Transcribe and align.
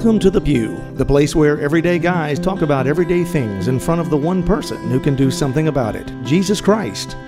Welcome 0.00 0.18
to 0.20 0.30
The 0.30 0.40
Pew, 0.40 0.82
the 0.94 1.04
place 1.04 1.36
where 1.36 1.60
everyday 1.60 1.98
guys 1.98 2.38
talk 2.38 2.62
about 2.62 2.86
everyday 2.86 3.22
things 3.22 3.68
in 3.68 3.78
front 3.78 4.00
of 4.00 4.08
the 4.08 4.16
one 4.16 4.42
person 4.42 4.88
who 4.88 4.98
can 4.98 5.14
do 5.14 5.30
something 5.30 5.68
about 5.68 5.94
it 5.94 6.10
Jesus 6.24 6.58
Christ. 6.58 7.18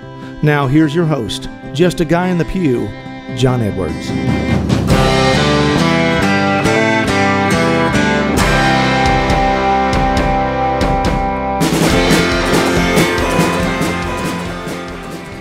Now, 0.42 0.66
here's 0.66 0.94
your 0.94 1.04
host, 1.04 1.50
just 1.74 2.00
a 2.00 2.06
guy 2.06 2.28
in 2.28 2.38
the 2.38 2.46
pew, 2.46 2.88
John 3.36 3.60
Edwards. 3.60 4.08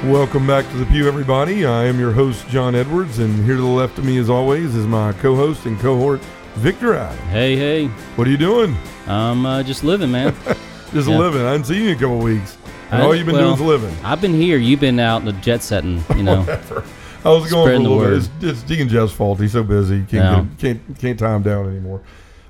Welcome 0.03 0.45
back 0.45 0.69
to 0.71 0.75
the 0.75 0.85
Pew, 0.87 1.07
everybody. 1.07 1.65
I 1.65 1.85
am 1.85 1.97
your 1.97 2.11
host, 2.11 2.49
John 2.49 2.75
Edwards, 2.75 3.19
and 3.19 3.45
here 3.45 3.55
to 3.55 3.61
the 3.61 3.67
left 3.67 3.97
of 3.97 4.03
me, 4.03 4.17
as 4.17 4.29
always, 4.29 4.75
is 4.75 4.85
my 4.85 5.13
co 5.13 5.37
host 5.37 5.65
and 5.65 5.79
cohort, 5.79 6.19
Victor 6.55 6.93
Adam. 6.93 7.17
Hey, 7.27 7.55
hey. 7.55 7.87
What 8.15 8.27
are 8.27 8.29
you 8.31 8.37
doing? 8.37 8.75
I'm 9.07 9.45
uh, 9.45 9.63
just 9.63 9.83
living, 9.83 10.11
man. 10.11 10.35
Just 10.93 11.07
Yeah. 11.07 11.17
living. 11.19 11.41
I 11.41 11.51
hadn't 11.51 11.63
seen 11.67 11.83
you 11.83 11.89
in 11.91 11.95
a 11.95 11.99
couple 11.99 12.17
weeks. 12.17 12.57
And 12.91 13.01
I- 13.01 13.05
all 13.05 13.15
you've 13.15 13.25
been 13.25 13.35
well, 13.35 13.55
doing 13.55 13.69
is 13.75 13.81
living. 13.81 13.95
I've 14.05 14.19
been 14.19 14.33
here. 14.33 14.57
You've 14.57 14.81
been 14.81 14.99
out 14.99 15.21
in 15.21 15.25
the 15.25 15.31
jet 15.33 15.63
setting, 15.63 16.03
you 16.17 16.23
know. 16.23 16.41
Whatever. 16.41 16.83
I 17.23 17.29
was 17.29 17.49
going 17.49 17.67
for 17.67 17.73
a 17.73 17.79
little 17.79 17.99
bit. 17.99 18.13
It's, 18.17 18.29
it's 18.41 18.63
Deacon 18.63 18.89
Jeff's 18.89 19.13
fault. 19.13 19.39
He's 19.39 19.53
so 19.53 19.63
busy. 19.63 19.99
He 20.01 20.05
can't, 20.05 20.11
Yeah. 20.11 20.45
get 20.57 20.59
can't, 20.85 20.99
can't 20.99 21.19
tie 21.19 21.33
him 21.33 21.43
down 21.43 21.69
anymore. 21.69 22.01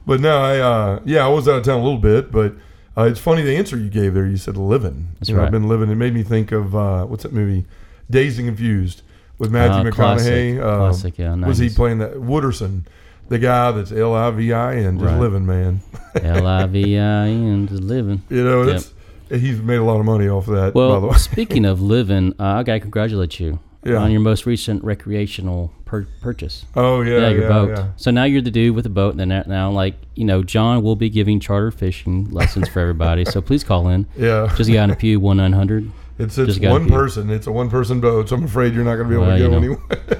But 0.07 0.21
no, 0.21 0.35
I, 0.41 0.57
uh, 0.59 0.99
yeah, 1.05 1.23
I 1.23 1.27
was 1.27 1.47
out 1.47 1.59
of 1.59 1.63
town 1.65 1.79
a 1.79 1.83
little 1.83 1.99
bit, 1.99 2.31
but 2.31 2.55
uh, 2.97 3.03
it's 3.03 3.19
funny 3.19 3.43
the 3.43 3.55
answer 3.55 3.77
you 3.77 3.91
gave 3.91 4.15
there. 4.15 4.25
You 4.25 4.37
said 4.37 4.57
living. 4.57 5.09
That's 5.19 5.29
You 5.29 5.35
know, 5.35 5.43
I've 5.43 5.51
been 5.51 5.67
living. 5.67 5.91
It 5.91 5.95
made 5.95 6.15
me 6.15 6.23
think 6.23 6.51
of, 6.51 6.75
uh, 6.75 7.05
what's 7.05 7.21
that 7.21 7.33
movie? 7.33 7.67
Dazed 8.09 8.39
and 8.39 8.47
Confused 8.47 9.03
with 9.37 9.51
Matthew 9.51 9.87
Uh, 9.87 9.91
McConaughey. 9.91 9.95
classic. 9.95 10.59
Um, 10.63 10.77
Classic, 10.79 11.17
yeah, 11.19 11.35
Was 11.35 11.59
he 11.59 11.69
playing 11.69 11.99
that 11.99 12.13
Wooderson, 12.15 12.85
the 13.31 13.39
guy 13.39 13.71
that's 13.71 13.91
L 13.91 14.13
I 14.13 14.29
V 14.31 14.51
I 14.53 14.75
N, 14.75 14.99
just 14.99 15.09
Right. 15.09 15.19
living, 15.19 15.45
man? 15.45 15.81
L 16.21 16.45
I 16.45 16.65
V 16.67 16.97
I 16.99 17.27
N, 17.29 17.67
just 17.67 17.81
living. 17.81 18.21
You 18.29 18.43
know, 18.43 18.63
Yep. 18.63 18.81
that's 19.29 19.41
he's 19.41 19.61
made 19.61 19.77
a 19.77 19.83
lot 19.83 19.99
of 19.99 20.05
money 20.05 20.27
off 20.27 20.47
of 20.49 20.55
that. 20.55 20.73
by 20.73 20.81
the 20.81 20.89
Well, 20.99 21.01
way, 21.09 21.17
speaking 21.17 21.65
of 21.65 21.81
living, 21.81 22.35
uh, 22.39 22.43
I 22.43 22.63
got 22.63 22.73
to 22.73 22.79
congratulate 22.81 23.39
you 23.39 23.59
Yeah. 23.85 23.95
on 24.03 24.11
your 24.11 24.19
most 24.19 24.45
recent 24.45 24.83
recreational 24.83 25.71
pur- 25.85 26.07
purchase. 26.21 26.65
oh 26.75 26.99
yeah, 27.01 27.19
Yeah, 27.19 27.29
your 27.29 27.47
boat. 27.49 27.69
yeah. 27.69 27.85
So 27.95 28.11
now 28.11 28.25
you're 28.25 28.41
the 28.41 28.51
dude 28.51 28.75
with 28.75 28.83
the 28.83 28.89
boat, 28.89 29.15
and 29.17 29.31
then 29.31 29.43
now, 29.47 29.71
like, 29.71 29.95
you 30.15 30.25
know, 30.25 30.43
John 30.43 30.83
will 30.83 30.97
be 30.97 31.09
giving 31.09 31.39
charter 31.39 31.71
fishing 31.71 32.27
lessons 32.31 32.67
for 32.67 32.81
everybody. 32.81 33.23
so 33.25 33.39
please 33.41 33.63
call 33.63 33.87
in. 33.87 34.05
Yeah, 34.17 34.53
Just 34.57 34.69
got 34.71 34.83
in 34.83 34.89
a 34.91 34.95
pew, 34.97 35.19
1 35.21 35.37
900. 35.37 35.89
it's 36.19 36.37
it's 36.37 36.47
just 36.49 36.61
gotta 36.61 36.73
one 36.73 36.83
be- 36.85 36.91
person. 36.91 37.29
It's 37.29 37.47
a 37.47 37.51
one 37.53 37.69
person 37.69 38.01
boat, 38.01 38.27
so 38.29 38.35
I'm 38.35 38.43
afraid 38.43 38.73
you're 38.73 38.83
not 38.83 38.95
going 38.97 39.07
to 39.07 39.09
be 39.09 39.15
able 39.15 39.27
Well, 39.27 39.37
to 39.37 39.43
you 39.43 39.49
go 39.49 39.51
know. 39.51 39.57
anywhere. 39.57 40.19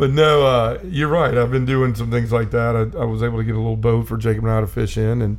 but 0.00 0.12
no, 0.12 0.46
uh, 0.46 0.78
you're 0.82 1.08
right. 1.08 1.36
I've 1.36 1.50
been 1.50 1.66
doing 1.66 1.94
some 1.94 2.10
things 2.10 2.32
like 2.32 2.52
that. 2.52 2.74
I, 2.74 2.98
I 2.98 3.04
was 3.04 3.22
able 3.22 3.36
to 3.36 3.44
get 3.44 3.54
a 3.54 3.58
little 3.58 3.76
boat 3.76 4.08
for 4.08 4.16
Jacob 4.16 4.44
and 4.44 4.52
I 4.52 4.62
to 4.62 4.66
fish 4.66 4.96
in, 4.96 5.20
and 5.20 5.38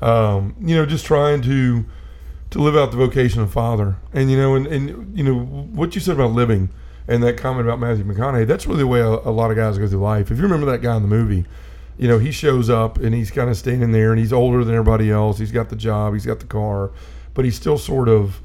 um, 0.00 0.56
you 0.62 0.74
know, 0.74 0.86
just 0.86 1.04
trying 1.04 1.42
to 1.42 1.84
to 2.48 2.58
live 2.58 2.74
out 2.74 2.90
the 2.90 2.96
vocation 2.96 3.42
of 3.42 3.52
father. 3.52 3.96
And 4.14 4.30
you 4.30 4.38
know, 4.38 4.54
and, 4.54 4.66
and 4.66 5.16
you 5.16 5.22
know 5.22 5.38
what 5.38 5.94
you 5.94 6.00
said 6.00 6.14
about 6.14 6.32
living 6.32 6.70
and 7.06 7.22
that 7.22 7.36
comment 7.36 7.68
about 7.68 7.80
Matthew 7.80 8.04
McConaughey. 8.04 8.46
That's 8.46 8.66
really 8.66 8.80
the 8.80 8.86
way 8.86 9.00
a, 9.00 9.08
a 9.08 9.30
lot 9.30 9.50
of 9.50 9.58
guys 9.58 9.76
go 9.76 9.86
through 9.86 10.00
life. 10.00 10.30
If 10.30 10.38
you 10.38 10.42
remember 10.42 10.64
that 10.72 10.80
guy 10.80 10.96
in 10.96 11.02
the 11.02 11.08
movie, 11.08 11.44
you 11.98 12.08
know, 12.08 12.18
he 12.18 12.32
shows 12.32 12.70
up 12.70 12.96
and 12.96 13.14
he's 13.14 13.30
kind 13.30 13.50
of 13.50 13.58
standing 13.58 13.92
there 13.92 14.10
and 14.10 14.18
he's 14.18 14.32
older 14.32 14.64
than 14.64 14.74
everybody 14.74 15.10
else. 15.10 15.38
He's 15.38 15.52
got 15.52 15.68
the 15.68 15.76
job, 15.76 16.14
he's 16.14 16.24
got 16.24 16.40
the 16.40 16.46
car, 16.46 16.92
but 17.34 17.44
he's 17.44 17.56
still 17.56 17.76
sort 17.76 18.08
of 18.08 18.40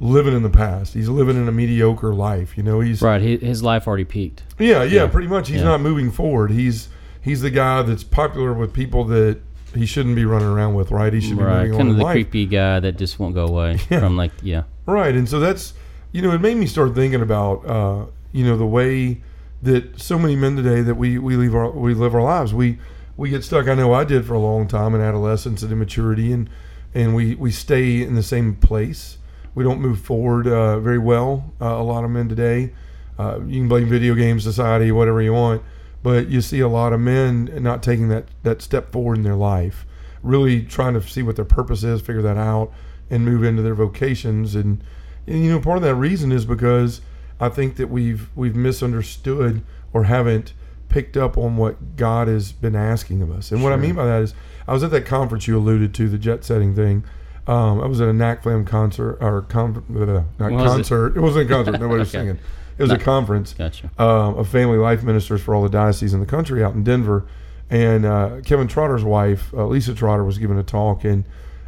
living 0.00 0.34
in 0.34 0.42
the 0.42 0.50
past. 0.50 0.94
He's 0.94 1.08
living 1.08 1.36
in 1.36 1.48
a 1.48 1.52
mediocre 1.52 2.12
life. 2.14 2.56
You 2.56 2.62
know, 2.62 2.80
he's 2.80 3.00
Right. 3.00 3.20
His, 3.22 3.40
his 3.40 3.62
life 3.62 3.86
already 3.86 4.04
peaked. 4.04 4.42
yeah, 4.58 4.82
yeah, 4.82 5.02
Yeah. 5.02 5.06
pretty 5.06 5.28
much. 5.28 5.48
He's 5.48 5.58
Yeah. 5.58 5.64
not 5.64 5.80
moving 5.80 6.10
forward. 6.10 6.50
He's 6.50 6.88
he's 7.20 7.40
the 7.40 7.50
guy 7.50 7.82
that's 7.82 8.04
popular 8.04 8.52
with 8.52 8.72
people 8.72 9.04
that 9.04 9.38
he 9.74 9.86
shouldn't 9.86 10.14
be 10.14 10.24
running 10.24 10.48
around 10.48 10.74
with, 10.74 10.90
right? 10.90 11.12
He 11.12 11.20
should 11.20 11.38
be 11.38 11.42
Right. 11.44 11.62
moving 11.68 11.72
on 11.72 11.78
Kind 11.78 11.90
of 11.90 11.96
the 11.96 12.02
life. 12.04 12.12
creepy 12.14 12.46
guy 12.46 12.80
that 12.80 12.98
just 12.98 13.18
won't 13.18 13.34
go 13.34 13.46
away 13.46 13.78
Yeah. 13.90 14.00
from, 14.00 14.16
like, 14.16 14.32
yeah. 14.42 14.62
Right, 14.86 15.14
and 15.14 15.28
so 15.28 15.40
that's 15.40 15.72
you 16.12 16.22
know 16.22 16.30
it 16.32 16.40
made 16.40 16.56
me 16.56 16.66
start 16.66 16.94
thinking 16.94 17.22
about 17.22 17.66
uh, 17.66 18.04
you 18.32 18.44
know 18.44 18.56
the 18.56 18.66
way 18.66 19.22
that 19.62 19.98
so 20.00 20.18
many 20.18 20.36
men 20.36 20.56
today 20.56 20.82
that 20.82 20.96
we 20.96 21.18
we 21.18 21.36
live 21.36 21.54
our 21.54 21.70
we 21.70 21.94
live 21.94 22.14
our 22.14 22.22
lives 22.22 22.52
we 22.52 22.78
we 23.16 23.30
get 23.30 23.42
stuck. 23.44 23.68
I 23.68 23.74
know 23.74 23.94
I 23.94 24.02
did 24.04 24.24
for 24.26 24.34
a 24.34 24.38
long 24.40 24.66
time 24.68 24.94
in 24.94 25.00
adolescence 25.00 25.62
and 25.62 25.70
immaturity, 25.72 26.32
and 26.32 26.50
and 26.94 27.14
we 27.14 27.34
we 27.36 27.50
stay 27.52 28.02
in 28.02 28.14
the 28.16 28.22
same 28.24 28.54
place. 28.56 29.18
We 29.54 29.62
don't 29.64 29.80
move 29.80 30.00
forward 30.00 30.46
uh, 30.46 30.80
very 30.80 30.98
well. 30.98 31.52
Uh, 31.60 31.66
a 31.66 31.82
lot 31.82 32.04
of 32.04 32.10
men 32.10 32.28
today. 32.28 32.72
Uh, 33.18 33.40
you 33.46 33.60
can 33.60 33.68
blame 33.68 33.88
video 33.88 34.14
game 34.14 34.40
society, 34.40 34.90
whatever 34.90 35.22
you 35.22 35.32
want, 35.32 35.62
but 36.02 36.28
you 36.28 36.40
see 36.40 36.60
a 36.60 36.68
lot 36.68 36.92
of 36.92 37.00
men 37.00 37.50
not 37.62 37.82
taking 37.82 38.08
that 38.08 38.26
that 38.42 38.60
step 38.60 38.90
forward 38.90 39.18
in 39.18 39.22
their 39.22 39.36
life, 39.36 39.86
really 40.22 40.62
trying 40.62 40.94
to 40.94 41.02
see 41.02 41.22
what 41.22 41.36
their 41.36 41.44
purpose 41.44 41.84
is, 41.84 42.00
figure 42.00 42.22
that 42.22 42.36
out, 42.36 42.72
and 43.10 43.24
move 43.24 43.44
into 43.44 43.62
their 43.62 43.74
vocations. 43.74 44.56
And, 44.56 44.82
and 45.26 45.44
you 45.44 45.50
know, 45.52 45.60
part 45.60 45.76
of 45.76 45.82
that 45.84 45.94
reason 45.94 46.32
is 46.32 46.44
because 46.44 47.00
I 47.38 47.48
think 47.48 47.76
that 47.76 47.88
we've 47.88 48.28
we've 48.34 48.56
misunderstood 48.56 49.62
or 49.92 50.04
haven't 50.04 50.52
picked 50.88 51.16
up 51.16 51.38
on 51.38 51.56
what 51.56 51.96
God 51.96 52.28
has 52.28 52.52
been 52.52 52.76
asking 52.76 53.22
of 53.22 53.30
us. 53.30 53.50
And 53.52 53.62
what 53.62 53.72
I 53.72 53.76
mean 53.76 53.94
by 53.94 54.06
that 54.06 54.22
is, 54.22 54.34
I 54.66 54.72
was 54.72 54.82
at 54.82 54.90
that 54.90 55.06
conference 55.06 55.46
you 55.46 55.56
alluded 55.56 55.94
to, 55.94 56.08
the 56.08 56.18
jet 56.18 56.44
setting 56.44 56.74
thing. 56.74 57.04
Um, 57.46 57.80
I 57.80 57.86
was 57.86 58.00
at 58.00 58.08
a 58.08 58.12
NACFLAM 58.12 58.66
concert 58.66 59.18
or 59.20 59.42
con- 59.42 59.84
uh, 59.90 60.22
not 60.42 60.52
Was 60.52 60.62
it? 60.62 60.66
concert. 60.66 61.16
It? 61.16 61.20
wasn't 61.20 61.50
a 61.50 61.54
concert. 61.54 61.72
Nobody 61.72 61.98
was 62.00 62.08
Okay. 62.14 62.18
singing. 62.26 62.38
It 62.78 62.82
was 62.82 62.90
a 62.90 62.98
conference 62.98 63.54
Gotcha. 63.54 63.90
um, 63.98 64.36
of 64.38 64.48
family 64.48 64.78
life 64.78 65.02
ministers 65.04 65.40
for 65.42 65.54
all 65.54 65.62
the 65.62 65.68
dioceses 65.68 66.12
in 66.14 66.20
the 66.20 66.26
country 66.26 66.64
out 66.64 66.74
in 66.74 66.82
Denver. 66.82 67.24
And 67.70 68.04
uh, 68.04 68.40
Kevin 68.44 68.66
Trotter's 68.66 69.04
wife, 69.04 69.52
uh, 69.54 69.66
Lisa 69.66 69.94
Trotter, 69.94 70.24
was 70.24 70.38
giving 70.38 70.58
a 70.58 70.62
talk. 70.62 71.04
And 71.04 71.24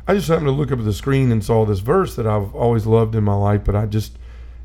I 0.09 0.15
just 0.15 0.29
happened 0.29 0.47
to 0.47 0.53
look 0.53 0.73
up 0.73 0.79
at 0.79 0.85
the 0.85 0.93
screen 0.93 1.31
and 1.31 1.45
saw 1.45 1.65
this 1.65 1.79
verse 1.81 2.17
that 2.17 2.27
I've 2.27 2.55
always 2.55 2.87
loved 2.87 3.15
in 3.15 3.23
my 3.25 3.35
life, 3.35 3.63
but 3.65 3.77
I 3.77 3.87
just, 3.87 4.19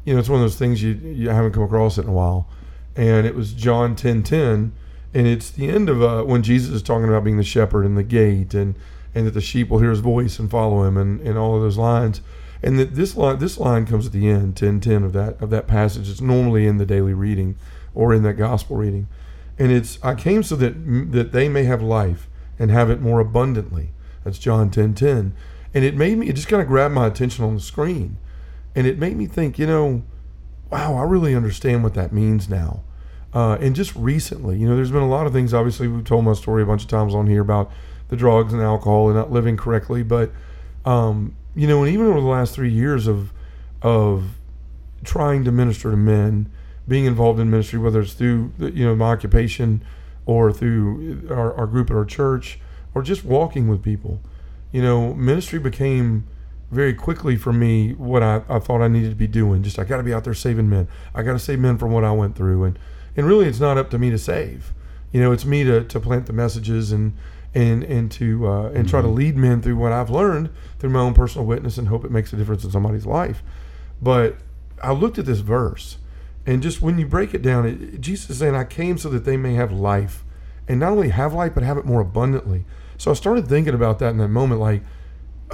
you 0.04 0.14
know, 0.14 0.20
it's 0.20 0.30
one 0.30 0.40
of 0.40 0.44
those 0.44 0.58
things 0.58 0.82
you, 0.82 0.92
you 0.94 1.30
haven't 1.30 1.52
come 1.52 1.64
across 1.64 1.98
it 1.98 2.04
in 2.04 2.10
a 2.10 2.14
while. 2.14 2.48
And 2.96 3.26
it 3.28 3.36
was 3.36 3.54
John 3.54 3.96
10 3.96 4.24
10. 4.24 4.72
And 5.14 5.28
it's 5.28 5.52
the 5.52 5.70
end 5.70 5.90
of 5.90 6.02
uh, 6.02 6.24
when 6.24 6.42
Jesus 6.42 6.72
is 6.72 6.82
talking 6.82 7.08
about 7.08 7.24
being 7.24 7.38
the 7.38 7.44
shepherd 7.44 7.86
and 7.86 7.98
the 7.98 8.04
gate 8.04 8.54
and, 8.54 8.76
and 9.14 9.28
that 9.28 9.34
the 9.34 9.42
sheep 9.42 9.70
will 9.70 9.80
hear 9.80 9.90
his 9.90 10.00
voice 10.00 10.40
and 10.40 10.50
follow 10.50 10.84
him 10.84 10.98
and, 10.98 11.20
and 11.22 11.38
all 11.38 11.56
of 11.56 11.62
those 11.62 11.78
lines. 11.78 12.22
And 12.64 12.78
that 12.80 12.96
this 12.96 13.18
line 13.18 13.40
this 13.40 13.58
line 13.58 13.86
comes 13.86 14.06
at 14.06 14.12
the 14.12 14.30
end, 14.30 14.56
10 14.56 14.80
10 14.80 15.04
of 15.04 15.14
that 15.14 15.42
of 15.42 15.50
that 15.50 15.68
passage. 15.68 16.10
It's 16.10 16.22
normally 16.22 16.68
in 16.68 16.78
the 16.78 16.86
daily 16.86 17.14
reading 17.14 17.56
or 17.96 18.14
in 18.14 18.24
that 18.24 18.34
gospel 18.34 18.78
reading. 18.78 19.08
And 19.58 19.72
it's 19.72 19.98
I 20.04 20.16
came 20.16 20.44
so 20.44 20.56
that 20.58 21.12
that 21.12 21.32
they 21.32 21.50
may 21.50 21.64
have 21.64 21.82
life 21.82 22.28
and 22.60 22.70
have 22.70 22.90
it 22.90 23.02
more 23.02 23.20
abundantly. 23.20 23.90
That's 24.24 24.38
John 24.38 24.70
10 24.70 24.94
10. 24.94 25.34
And 25.74 25.84
it 25.84 25.96
made 25.96 26.18
me 26.18 26.30
it 26.30 26.36
just 26.36 26.48
kind 26.48 26.62
of 26.62 26.68
grabbed 26.68 26.94
my 26.94 27.08
attention 27.08 27.44
on 27.44 27.56
the 27.56 27.62
screen. 27.62 28.18
And 28.76 28.88
it 28.88 28.98
made 28.98 29.18
me 29.18 29.26
think, 29.26 29.60
you 29.60 29.68
know, 29.68 30.04
wow, 30.70 30.96
I 30.96 31.04
really 31.04 31.36
understand 31.36 31.84
what 31.84 31.96
that 31.96 32.14
means 32.14 32.48
now. 32.48 32.84
Uh, 33.34 33.58
and 33.60 33.76
just 33.76 33.96
recently, 33.96 34.58
you 34.58 34.68
know, 34.68 34.76
there's 34.76 34.92
been 34.92 35.02
a 35.02 35.10
lot 35.10 35.26
of 35.26 35.34
things. 35.34 35.54
Obviously, 35.54 35.88
we've 35.88 36.04
told 36.04 36.26
my 36.26 36.34
story 36.34 36.64
a 36.64 36.66
bunch 36.66 36.84
of 36.84 36.90
times 36.90 37.16
on 37.16 37.28
here 37.28 37.42
about 37.42 37.72
the 38.12 38.18
drugs 38.18 38.54
and 38.54 38.62
alcohol 38.62 39.08
and 39.08 39.18
not 39.18 39.32
living 39.32 39.58
correctly. 39.58 40.04
But, 40.04 40.32
um, 40.86 41.36
you 41.56 41.66
know, 41.66 41.84
and 41.84 41.92
even 41.92 42.06
over 42.06 42.20
the 42.20 42.28
last 42.28 42.54
three 42.54 42.72
years 42.72 43.08
of 43.08 43.34
of 43.82 44.36
trying 45.04 45.44
to 45.44 45.52
minister 45.52 45.90
to 45.90 45.98
men, 45.98 46.52
being 46.88 47.06
involved 47.06 47.40
in 47.40 47.50
ministry, 47.50 47.80
whether 47.80 48.02
it's 48.02 48.14
through 48.14 48.54
you 48.60 48.86
know 48.86 48.96
my 48.96 49.12
occupation 49.12 49.84
or 50.28 50.54
through 50.54 51.28
our, 51.32 51.54
our 51.56 51.66
group 51.66 51.90
at 51.90 51.96
our 51.96 52.06
church, 52.06 52.60
or 52.94 53.02
just 53.02 53.24
walking 53.24 53.68
with 53.68 53.82
people, 53.82 54.22
you 54.72 54.82
know, 54.82 55.14
ministry 55.14 55.58
became 55.58 56.28
very 56.70 56.94
quickly 56.94 57.36
for 57.36 57.52
me 57.52 57.94
what 57.94 58.22
I, 58.22 58.44
I 58.48 58.60
thought 58.60 58.82
I 58.82 58.88
needed 58.88 59.10
to 59.10 59.16
be 59.16 59.28
doing. 59.28 59.64
Just 59.64 59.80
I 59.80 59.84
got 59.84 59.98
to 59.98 60.04
be 60.04 60.14
out 60.14 60.24
there 60.26 60.34
saving 60.34 60.70
men. 60.70 60.88
I 61.16 61.24
got 61.24 61.34
to 61.34 61.40
save 61.40 61.60
men 61.60 61.78
from 61.78 61.92
what 61.92 62.04
I 62.04 62.12
went 62.12 62.36
through, 62.36 62.66
and 62.66 62.78
and 63.16 63.26
really 63.26 63.48
it's 63.48 63.60
not 63.60 63.78
up 63.78 63.90
to 63.92 63.98
me 63.98 64.10
to 64.10 64.18
save. 64.18 64.74
You 65.12 65.22
know, 65.22 65.32
it's 65.32 65.46
me 65.46 65.64
to, 65.64 65.84
to 65.84 66.00
plant 66.00 66.26
the 66.26 66.34
messages 66.34 66.92
and 66.92 67.14
and 67.54 67.84
and 67.84 68.12
to 68.14 68.48
uh, 68.48 68.70
and 68.70 68.88
try 68.88 69.02
to 69.02 69.08
lead 69.08 69.36
men 69.36 69.62
through 69.62 69.76
what 69.76 69.92
I've 69.92 70.10
learned 70.10 70.50
through 70.80 70.92
my 70.92 71.02
own 71.02 71.14
personal 71.14 71.46
witness 71.46 71.78
and 71.78 71.88
hope 71.88 72.06
it 72.06 72.12
makes 72.12 72.32
a 72.34 72.38
difference 72.38 72.64
in 72.64 72.72
somebody's 72.72 73.06
life. 73.06 73.44
But 74.02 74.38
I 74.82 74.94
looked 74.94 75.20
at 75.20 75.26
this 75.26 75.40
verse, 75.40 75.98
and 76.46 76.64
just 76.64 76.82
when 76.82 76.98
you 76.98 77.06
break 77.06 77.34
it 77.34 77.42
down, 77.42 77.66
it, 77.66 78.02
Jesus 78.02 78.30
is 78.30 78.38
saying, 78.38 78.56
"I 78.56 78.64
came 78.64 78.98
so 78.98 79.10
that 79.10 79.26
they 79.26 79.38
may 79.38 79.54
have 79.56 79.72
life, 79.72 80.24
and 80.68 80.80
not 80.80 80.94
only 80.94 81.10
have 81.10 81.34
life, 81.34 81.54
but 81.54 81.64
have 81.64 81.78
it 81.78 81.86
more 81.86 82.02
abundantly." 82.02 82.66
So 82.98 83.12
I 83.12 83.16
started 83.16 83.48
thinking 83.48 83.74
about 83.74 84.00
that 84.00 84.12
in 84.12 84.18
that 84.20 84.30
moment, 84.30 84.62
like, 84.62 84.84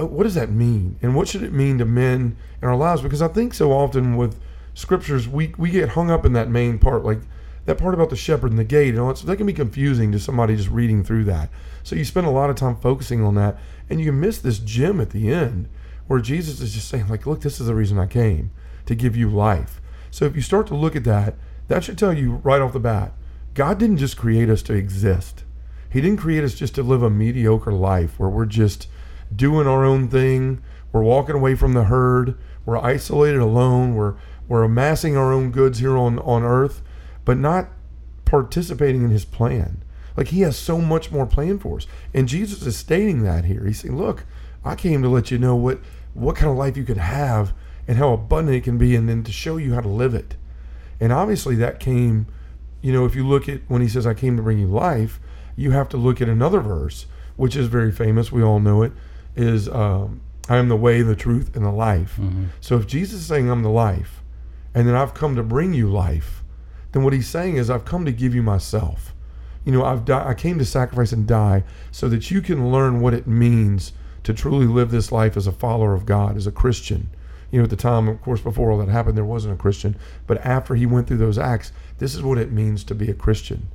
uh, 0.00 0.06
what 0.06 0.22
does 0.22 0.34
that 0.34 0.50
mean, 0.50 0.98
and 1.02 1.16
what 1.16 1.26
should 1.26 1.42
it 1.42 1.52
mean 1.52 1.78
to 1.78 1.84
men 1.84 2.36
in 2.62 2.68
our 2.68 2.76
lives? 2.76 3.02
Because 3.02 3.22
I 3.22 3.28
think 3.28 3.54
so 3.54 3.72
often 3.72 4.16
with 4.16 4.38
scriptures, 4.74 5.26
we 5.26 5.52
we 5.58 5.70
get 5.70 5.90
hung 5.90 6.12
up 6.12 6.24
in 6.24 6.32
that 6.34 6.48
main 6.48 6.78
part, 6.78 7.04
like 7.04 7.20
that 7.68 7.76
part 7.76 7.92
about 7.92 8.08
the 8.08 8.16
shepherd 8.16 8.50
and 8.50 8.58
the 8.58 8.64
gate, 8.64 8.90
and 8.90 8.98
all 8.98 9.08
that. 9.08 9.18
So 9.18 9.26
that 9.26 9.36
can 9.36 9.46
be 9.46 9.52
confusing 9.52 10.10
to 10.12 10.18
somebody 10.18 10.56
just 10.56 10.70
reading 10.70 11.04
through 11.04 11.24
that. 11.24 11.50
So 11.82 11.96
you 11.96 12.04
spend 12.04 12.26
a 12.26 12.30
lot 12.30 12.48
of 12.48 12.56
time 12.56 12.76
focusing 12.76 13.22
on 13.22 13.34
that, 13.34 13.58
and 13.90 14.00
you 14.00 14.10
miss 14.10 14.38
this 14.38 14.58
gem 14.58 15.00
at 15.02 15.10
the 15.10 15.30
end 15.30 15.68
where 16.06 16.20
Jesus 16.20 16.62
is 16.62 16.72
just 16.72 16.88
saying, 16.88 17.08
like, 17.08 17.26
look, 17.26 17.42
this 17.42 17.60
is 17.60 17.66
the 17.66 17.74
reason 17.74 17.98
I 17.98 18.06
came 18.06 18.50
to 18.86 18.94
give 18.94 19.14
you 19.14 19.28
life. 19.28 19.82
So 20.10 20.24
if 20.24 20.34
you 20.34 20.40
start 20.40 20.66
to 20.68 20.74
look 20.74 20.96
at 20.96 21.04
that, 21.04 21.34
that 21.68 21.84
should 21.84 21.98
tell 21.98 22.14
you 22.14 22.36
right 22.36 22.62
off 22.62 22.72
the 22.72 22.80
bat, 22.80 23.12
God 23.52 23.78
didn't 23.78 23.98
just 23.98 24.16
create 24.16 24.48
us 24.48 24.62
to 24.62 24.72
exist. 24.72 25.44
He 25.90 26.00
didn't 26.00 26.20
create 26.20 26.44
us 26.44 26.54
just 26.54 26.74
to 26.76 26.82
live 26.82 27.02
a 27.02 27.10
mediocre 27.10 27.72
life 27.72 28.18
where 28.18 28.30
we're 28.30 28.46
just 28.46 28.88
doing 29.34 29.66
our 29.66 29.84
own 29.84 30.08
thing. 30.08 30.62
We're 30.90 31.02
walking 31.02 31.36
away 31.36 31.54
from 31.54 31.74
the 31.74 31.84
herd. 31.84 32.38
We're 32.64 32.78
isolated 32.78 33.40
alone. 33.40 33.94
We're 33.94 34.14
we're 34.48 34.62
amassing 34.62 35.14
our 35.14 35.30
own 35.30 35.50
goods 35.50 35.80
here 35.80 35.98
on, 35.98 36.18
on 36.20 36.42
earth, 36.42 36.80
but 37.28 37.36
not 37.36 37.68
participating 38.24 39.04
in 39.04 39.10
his 39.10 39.26
plan. 39.26 39.82
Like 40.16 40.28
he 40.28 40.40
has 40.40 40.56
so 40.56 40.78
much 40.78 41.12
more 41.12 41.26
planned 41.26 41.60
for 41.60 41.76
us. 41.76 41.86
And 42.14 42.26
Jesus 42.26 42.62
is 42.62 42.74
stating 42.74 43.22
that 43.22 43.44
here. 43.44 43.66
He's 43.66 43.80
saying, 43.80 43.98
Look, 43.98 44.24
I 44.64 44.74
came 44.74 45.02
to 45.02 45.10
let 45.10 45.30
you 45.30 45.36
know 45.36 45.54
what 45.54 45.78
what 46.14 46.36
kind 46.36 46.50
of 46.50 46.56
life 46.56 46.74
you 46.74 46.84
can 46.84 46.96
have 46.96 47.52
and 47.86 47.98
how 47.98 48.14
abundant 48.14 48.56
it 48.56 48.64
can 48.64 48.78
be 48.78 48.96
and 48.96 49.06
then 49.10 49.24
to 49.24 49.30
show 49.30 49.58
you 49.58 49.74
how 49.74 49.82
to 49.82 49.90
live 49.90 50.14
it. 50.14 50.36
And 51.00 51.12
obviously 51.12 51.54
that 51.56 51.80
came, 51.80 52.28
you 52.80 52.94
know, 52.94 53.04
if 53.04 53.14
you 53.14 53.28
look 53.28 53.46
at 53.46 53.60
when 53.68 53.82
he 53.82 53.88
says, 53.88 54.06
I 54.06 54.14
came 54.14 54.38
to 54.38 54.42
bring 54.42 54.58
you 54.58 54.68
life, 54.68 55.20
you 55.54 55.72
have 55.72 55.90
to 55.90 55.98
look 55.98 56.22
at 56.22 56.30
another 56.30 56.60
verse, 56.60 57.04
which 57.36 57.56
is 57.56 57.66
very 57.66 57.92
famous. 57.92 58.32
We 58.32 58.42
all 58.42 58.58
know 58.58 58.80
it, 58.80 58.92
is 59.36 59.68
um, 59.68 60.22
I 60.48 60.56
am 60.56 60.70
the 60.70 60.76
way, 60.76 61.02
the 61.02 61.14
truth, 61.14 61.54
and 61.54 61.66
the 61.66 61.72
life. 61.72 62.16
Mm-hmm. 62.18 62.44
So 62.62 62.78
if 62.78 62.86
Jesus 62.86 63.20
is 63.20 63.26
saying 63.26 63.50
I'm 63.50 63.62
the 63.62 63.68
life, 63.68 64.22
and 64.74 64.88
then 64.88 64.94
I've 64.94 65.12
come 65.12 65.36
to 65.36 65.42
bring 65.42 65.74
you 65.74 65.90
life, 65.90 66.37
then 66.92 67.02
what 67.04 67.12
he's 67.12 67.28
saying 67.28 67.56
is 67.56 67.68
I've 67.70 67.84
come 67.84 68.04
to 68.04 68.12
give 68.12 68.34
you 68.34 68.42
myself. 68.42 69.14
You 69.64 69.72
know, 69.72 69.84
I've 69.84 70.04
di- 70.04 70.26
I 70.26 70.34
came 70.34 70.58
to 70.58 70.64
sacrifice 70.64 71.12
and 71.12 71.26
die 71.26 71.64
so 71.90 72.08
that 72.08 72.30
you 72.30 72.40
can 72.40 72.72
learn 72.72 73.00
what 73.00 73.12
it 73.14 73.26
means 73.26 73.92
to 74.24 74.32
truly 74.32 74.66
live 74.66 74.90
this 74.90 75.12
life 75.12 75.36
as 75.36 75.46
a 75.46 75.52
follower 75.52 75.94
of 75.94 76.06
God, 76.06 76.36
as 76.36 76.46
a 76.46 76.52
Christian. 76.52 77.10
You 77.50 77.58
know, 77.60 77.64
at 77.64 77.70
the 77.70 77.76
time, 77.76 78.08
of 78.08 78.20
course, 78.22 78.40
before 78.40 78.70
all 78.70 78.78
that 78.78 78.88
happened, 78.88 79.16
there 79.16 79.24
wasn't 79.24 79.54
a 79.54 79.58
Christian. 79.58 79.96
But 80.26 80.38
after 80.44 80.74
he 80.74 80.86
went 80.86 81.06
through 81.06 81.16
those 81.18 81.38
acts, 81.38 81.72
this 81.98 82.14
is 82.14 82.22
what 82.22 82.38
it 82.38 82.52
means 82.52 82.84
to 82.84 82.94
be 82.94 83.10
a 83.10 83.14
Christian. 83.14 83.68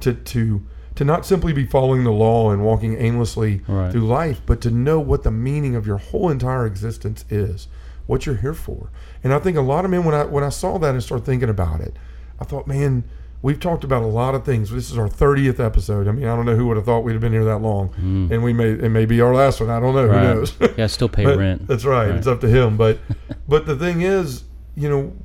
To 0.00 0.14
to 0.14 0.62
to 0.94 1.04
not 1.04 1.26
simply 1.26 1.52
be 1.52 1.66
following 1.66 2.04
the 2.04 2.12
law 2.12 2.50
and 2.52 2.64
walking 2.64 2.96
aimlessly 2.96 3.62
Right. 3.66 3.90
through 3.90 4.06
life, 4.06 4.40
but 4.46 4.60
to 4.60 4.70
know 4.70 5.00
what 5.00 5.24
the 5.24 5.30
meaning 5.30 5.74
of 5.74 5.86
your 5.86 5.96
whole 5.98 6.30
entire 6.30 6.64
existence 6.66 7.24
is, 7.28 7.66
what 8.06 8.26
you're 8.26 8.36
here 8.36 8.54
for. 8.54 8.90
And 9.24 9.32
I 9.34 9.40
think 9.40 9.56
a 9.56 9.60
lot 9.62 9.84
of 9.84 9.90
men, 9.90 10.04
when 10.04 10.14
I 10.14 10.24
when 10.24 10.44
I 10.44 10.50
saw 10.50 10.78
that 10.78 10.90
and 10.94 11.02
started 11.02 11.24
thinking 11.26 11.48
about 11.48 11.80
it, 11.80 11.96
I 12.44 12.46
thought, 12.46 12.66
man, 12.66 13.04
we've 13.40 13.58
talked 13.58 13.84
about 13.84 14.02
a 14.02 14.06
lot 14.06 14.34
of 14.34 14.44
things. 14.44 14.70
This 14.70 14.90
is 14.90 14.98
our 14.98 15.08
30th 15.08 15.58
episode. 15.64 16.06
I 16.06 16.12
mean, 16.12 16.26
I 16.26 16.36
don't 16.36 16.44
know 16.44 16.56
who 16.56 16.66
would 16.66 16.76
have 16.76 16.84
thought 16.84 17.00
we'd 17.00 17.12
have 17.12 17.22
been 17.22 17.32
here 17.32 17.46
that 17.46 17.62
long, 17.62 17.94
and 18.30 18.44
we 18.44 18.52
may 18.52 18.72
it 18.72 18.90
may 18.90 19.06
be 19.06 19.22
our 19.22 19.34
last 19.34 19.60
one. 19.60 19.70
I 19.70 19.80
don't 19.80 19.94
know. 19.94 20.06
Mm. 20.06 20.12
Right. 20.12 20.26
Who 20.26 20.34
knows? 20.34 20.74
Yeah, 20.78 20.86
still 20.88 21.08
pay 21.08 21.24
rent. 21.24 21.66
That's 21.66 21.86
right. 21.86 22.08
Right. 22.10 22.18
It's 22.18 22.26
up 22.26 22.42
to 22.42 22.48
him. 22.48 22.76
But 22.76 22.98
but 23.48 23.64
the 23.64 23.76
thing 23.76 24.02
is, 24.02 24.44
you 24.76 24.90
know, 24.90 25.16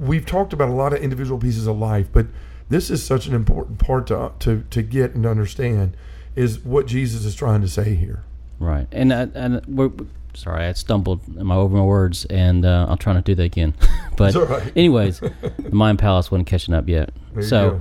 we've 0.00 0.26
talked 0.26 0.52
about 0.52 0.68
a 0.68 0.72
lot 0.72 0.92
of 0.92 0.98
individual 0.98 1.38
pieces 1.38 1.68
of 1.68 1.78
life, 1.78 2.08
but 2.12 2.26
this 2.70 2.90
is 2.90 3.06
such 3.06 3.28
an 3.28 3.34
important 3.34 3.78
part 3.78 4.08
to 4.08 4.32
to 4.40 4.64
to 4.70 4.82
get 4.82 5.14
and 5.14 5.22
to 5.22 5.30
understand 5.30 5.96
is 6.34 6.58
what 6.58 6.86
Jesus 6.86 7.24
is 7.24 7.36
trying 7.36 7.60
to 7.60 7.68
say 7.68 7.94
here. 7.94 8.24
Right, 8.58 8.88
and 8.90 9.12
I, 9.12 9.28
and 9.34 9.64
we're, 9.66 9.92
sorry, 10.36 10.66
I 10.66 10.72
stumbled 10.72 11.20
in 11.28 11.46
my 11.46 11.54
over 11.54 11.76
my 11.76 11.82
words, 11.82 12.24
and 12.26 12.64
uh, 12.64 12.86
I'll 12.88 12.96
try 12.96 13.12
not 13.12 13.24
to 13.24 13.32
do 13.32 13.36
that 13.36 13.44
again. 13.44 13.74
but 14.16 14.34
right. 14.34 14.72
anyways, 14.76 15.20
the 15.20 15.70
mind 15.72 15.98
palace 15.98 16.30
wasn't 16.30 16.46
catching 16.46 16.74
up 16.74 16.88
yet. 16.88 17.10
There 17.32 17.42
so, 17.42 17.80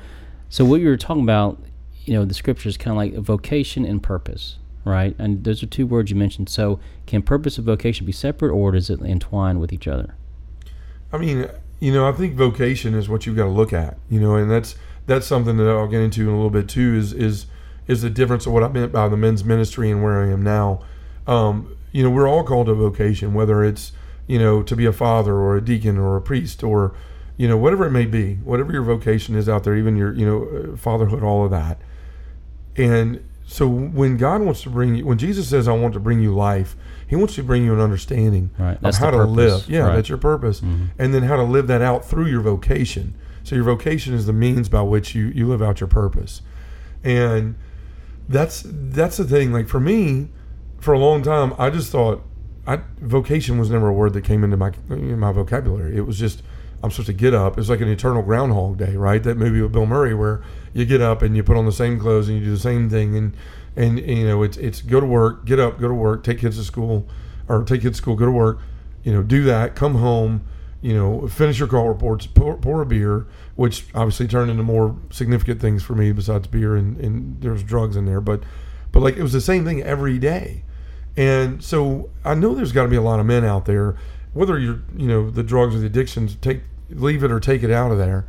so 0.50 0.66
what 0.66 0.82
you 0.82 0.88
were 0.88 0.98
talking 0.98 1.24
about, 1.24 1.60
you 2.06 2.14
know, 2.14 2.26
the 2.26 2.34
scripture 2.34 2.70
is 2.70 2.78
kind 2.78 2.92
of 2.92 2.98
like 2.98 3.24
vocation 3.24 3.86
and 3.86 4.02
purpose, 4.02 4.58
right? 4.86 5.16
And 5.18 5.44
those 5.44 5.64
are 5.64 5.68
two 5.68 5.88
words 5.88 6.12
you 6.12 6.18
mentioned. 6.18 6.50
So, 6.50 6.80
can 7.06 7.22
purpose 7.22 7.58
and 7.58 7.66
vocation 7.66 8.06
be 8.06 8.12
separate, 8.12 8.52
or 8.52 8.72
does 8.72 8.90
it 8.90 9.02
entwine 9.02 9.60
with 9.60 9.74
each 9.74 9.88
other? 9.88 10.16
I 11.12 11.18
mean, 11.18 11.48
you 11.80 11.94
know, 11.94 12.08
I 12.08 12.12
think 12.12 12.36
vocation 12.36 12.94
is 12.94 13.10
what 13.10 13.26
you've 13.26 13.36
got 13.36 13.44
to 13.44 13.50
look 13.50 13.74
at, 13.74 13.98
you 14.10 14.20
know, 14.20 14.36
and 14.36 14.50
that's 14.50 14.76
that's 15.06 15.28
something 15.28 15.58
that 15.58 15.68
I'll 15.68 15.88
get 15.88 16.02
into 16.02 16.22
in 16.22 16.30
a 16.30 16.36
little 16.36 16.50
bit 16.50 16.68
too. 16.68 16.96
Is 16.96 17.14
is 17.14 17.46
is 17.88 18.02
the 18.02 18.10
difference 18.10 18.46
of 18.46 18.54
what 18.54 18.64
I 18.64 18.70
meant 18.70 18.92
by 18.92 19.08
the 19.08 19.18
men's 19.18 19.44
ministry 19.44 19.92
and 19.92 20.02
where 20.02 20.22
I 20.22 20.32
am 20.32 20.44
now. 20.44 20.82
Um, 21.28 21.76
you 21.94 22.04
know, 22.04 22.10
we're 22.10 22.28
all 22.28 22.44
called 22.44 22.66
to 22.66 22.74
vocation, 22.74 23.34
whether 23.34 23.64
it's 23.64 23.94
you 24.28 24.38
know 24.38 24.62
to 24.64 24.76
be 24.76 24.86
a 24.86 24.92
father 24.92 25.36
or 25.36 25.56
a 25.56 25.62
deacon 25.62 25.98
or 25.98 26.18
a 26.18 26.22
priest 26.22 26.64
or 26.64 26.94
you 27.38 27.48
know 27.48 27.56
whatever 27.56 27.86
it 27.86 27.92
may 27.92 28.06
be, 28.06 28.36
whatever 28.44 28.74
your 28.74 28.84
vocation 28.84 29.36
is 29.36 29.48
out 29.48 29.64
there, 29.64 29.76
even 29.76 29.96
your 29.96 30.12
you 30.14 30.26
know 30.26 30.74
uh, 30.74 30.76
fatherhood, 30.78 31.24
all 31.24 31.46
of 31.46 31.52
that. 31.52 31.80
And 32.76 33.24
so 33.46 33.68
when 33.68 34.18
God 34.18 34.42
wants 34.42 34.64
to 34.64 34.70
bring 34.70 34.96
you, 34.96 35.06
when 35.06 35.18
Jesus 35.18 35.48
says, 35.48 35.68
"I 35.68 35.74
want 35.74 35.94
to 35.94 36.00
bring 36.00 36.20
you 36.20 36.34
life," 36.34 36.76
He 37.08 37.16
wants 37.16 37.36
to 37.36 37.44
bring 37.44 37.64
you 37.64 37.74
an 37.74 37.80
understanding 37.80 38.50
Right, 38.58 38.78
of 38.84 38.98
how 38.98 39.12
to 39.12 39.24
live. 39.26 39.70
Yeah, 39.70 39.82
right. 39.82 39.96
that's 39.96 40.10
your 40.10 40.18
purpose, 40.18 40.62
and 40.62 41.14
then 41.14 41.24
how 41.24 41.36
to 41.36 41.44
live 41.44 41.68
that 41.68 41.82
out 41.82 42.04
through 42.04 42.26
your 42.26 42.42
vocation. 42.42 43.14
So 43.44 43.56
your 43.56 43.66
vocation 43.66 44.14
is 44.14 44.26
the 44.26 44.34
means 44.34 44.70
by 44.70 44.82
which 44.82 45.14
you 45.14 45.28
you 45.28 45.48
live 45.48 45.62
out 45.62 45.80
your 45.80 45.90
purpose, 45.90 46.42
and 47.04 47.56
that's 48.28 48.64
that's 48.66 49.18
the 49.18 49.26
thing. 49.26 49.52
Like 49.52 49.68
for 49.68 49.80
me, 49.80 50.30
for 50.84 50.94
a 50.94 51.00
long 51.00 51.24
time, 51.24 51.54
I 51.58 51.70
just 51.70 51.92
thought 51.92 52.24
I, 52.68 52.82
vocation 53.00 53.58
was 53.58 53.70
never 53.70 53.88
a 53.88 53.94
word 53.94 54.14
that 54.14 54.24
came 54.24 54.44
into 54.44 54.58
my 54.58 54.72
in 54.90 55.20
my 55.20 55.32
vocabulary. 55.32 55.96
It 55.96 56.06
was 56.06 56.20
just 56.20 56.44
I'm 56.84 56.92
supposed 56.92 57.08
to 57.08 57.14
get 57.14 57.34
up. 57.34 57.58
It's 57.58 57.70
like 57.70 57.80
an 57.80 57.88
eternal 57.88 58.22
Groundhog 58.22 58.78
Day, 58.78 58.96
right? 58.98 59.24
That 59.24 59.38
movie 59.38 59.62
with 59.62 59.72
Bill 59.72 59.86
Murray 59.86 60.14
where 60.14 60.44
you 60.74 60.86
get 60.86 61.02
up 61.02 61.22
and 61.22 61.36
you 61.36 61.44
put 61.44 61.56
on 61.56 61.66
the 61.66 61.72
same 61.72 62.00
clothes 62.00 62.28
and 62.28 62.38
you 62.38 62.44
do 62.44 62.52
the 62.52 62.60
same 62.60 62.90
thing 62.90 63.16
and 63.16 63.36
and, 63.76 64.00
you 64.00 64.28
know 64.28 64.44
it's 64.44 64.58
it's 64.58 64.82
go 64.82 65.00
to 65.00 65.06
work, 65.06 65.46
get 65.46 65.60
up, 65.60 65.80
go 65.80 65.88
to 65.88 65.94
work, 65.94 66.24
take 66.24 66.40
kids 66.40 66.58
to 66.58 66.64
school, 66.64 67.08
or 67.48 67.64
take 67.64 67.82
kids 67.82 67.98
to 67.98 68.02
school, 68.02 68.16
go 68.16 68.26
to 68.26 68.32
work, 68.32 68.60
you 69.04 69.14
know, 69.14 69.24
do 69.24 69.44
that, 69.46 69.76
come 69.76 69.96
home, 69.96 70.44
you 70.82 70.94
know, 70.94 71.28
finish 71.28 71.60
your 71.60 71.68
call 71.68 71.88
reports, 71.88 72.28
pour, 72.28 72.58
pour 72.58 72.82
a 72.82 72.86
beer, 72.86 73.26
which 73.56 73.86
obviously 73.96 74.28
turned 74.28 74.52
into 74.52 74.64
more 74.64 74.96
significant 75.10 75.60
things 75.60 75.82
for 75.82 75.96
me 75.96 76.12
besides 76.12 76.46
beer 76.48 76.76
and, 76.76 76.98
and 76.98 77.42
there's 77.42 77.64
drugs 77.64 77.96
in 77.96 78.06
there, 78.06 78.22
but 78.22 78.44
but 78.92 79.00
like 79.00 79.18
it 79.18 79.24
was 79.24 79.34
the 79.34 79.42
same 79.42 79.66
thing 79.66 79.82
every 79.82 80.20
day. 80.20 80.64
And 81.16 81.64
so 81.64 82.10
I 82.26 82.34
know 82.34 82.56
there's 82.56 82.72
got 82.72 82.84
to 82.84 82.90
be 82.90 82.96
a 82.96 83.02
lot 83.02 83.20
of 83.20 83.26
men 83.26 83.46
out 83.46 83.66
there, 83.66 83.96
whether 84.34 84.58
you're, 84.58 84.82
you 84.98 85.08
know, 85.08 85.30
the 85.30 85.44
drugs 85.44 85.76
or 85.76 85.80
the 85.80 85.86
addictions, 85.86 86.36
take 86.42 86.62
leave 86.90 87.24
it 87.24 87.32
or 87.32 87.40
take 87.40 87.64
it 87.64 87.72
out 87.72 87.92
of 87.92 87.98
there, 87.98 88.26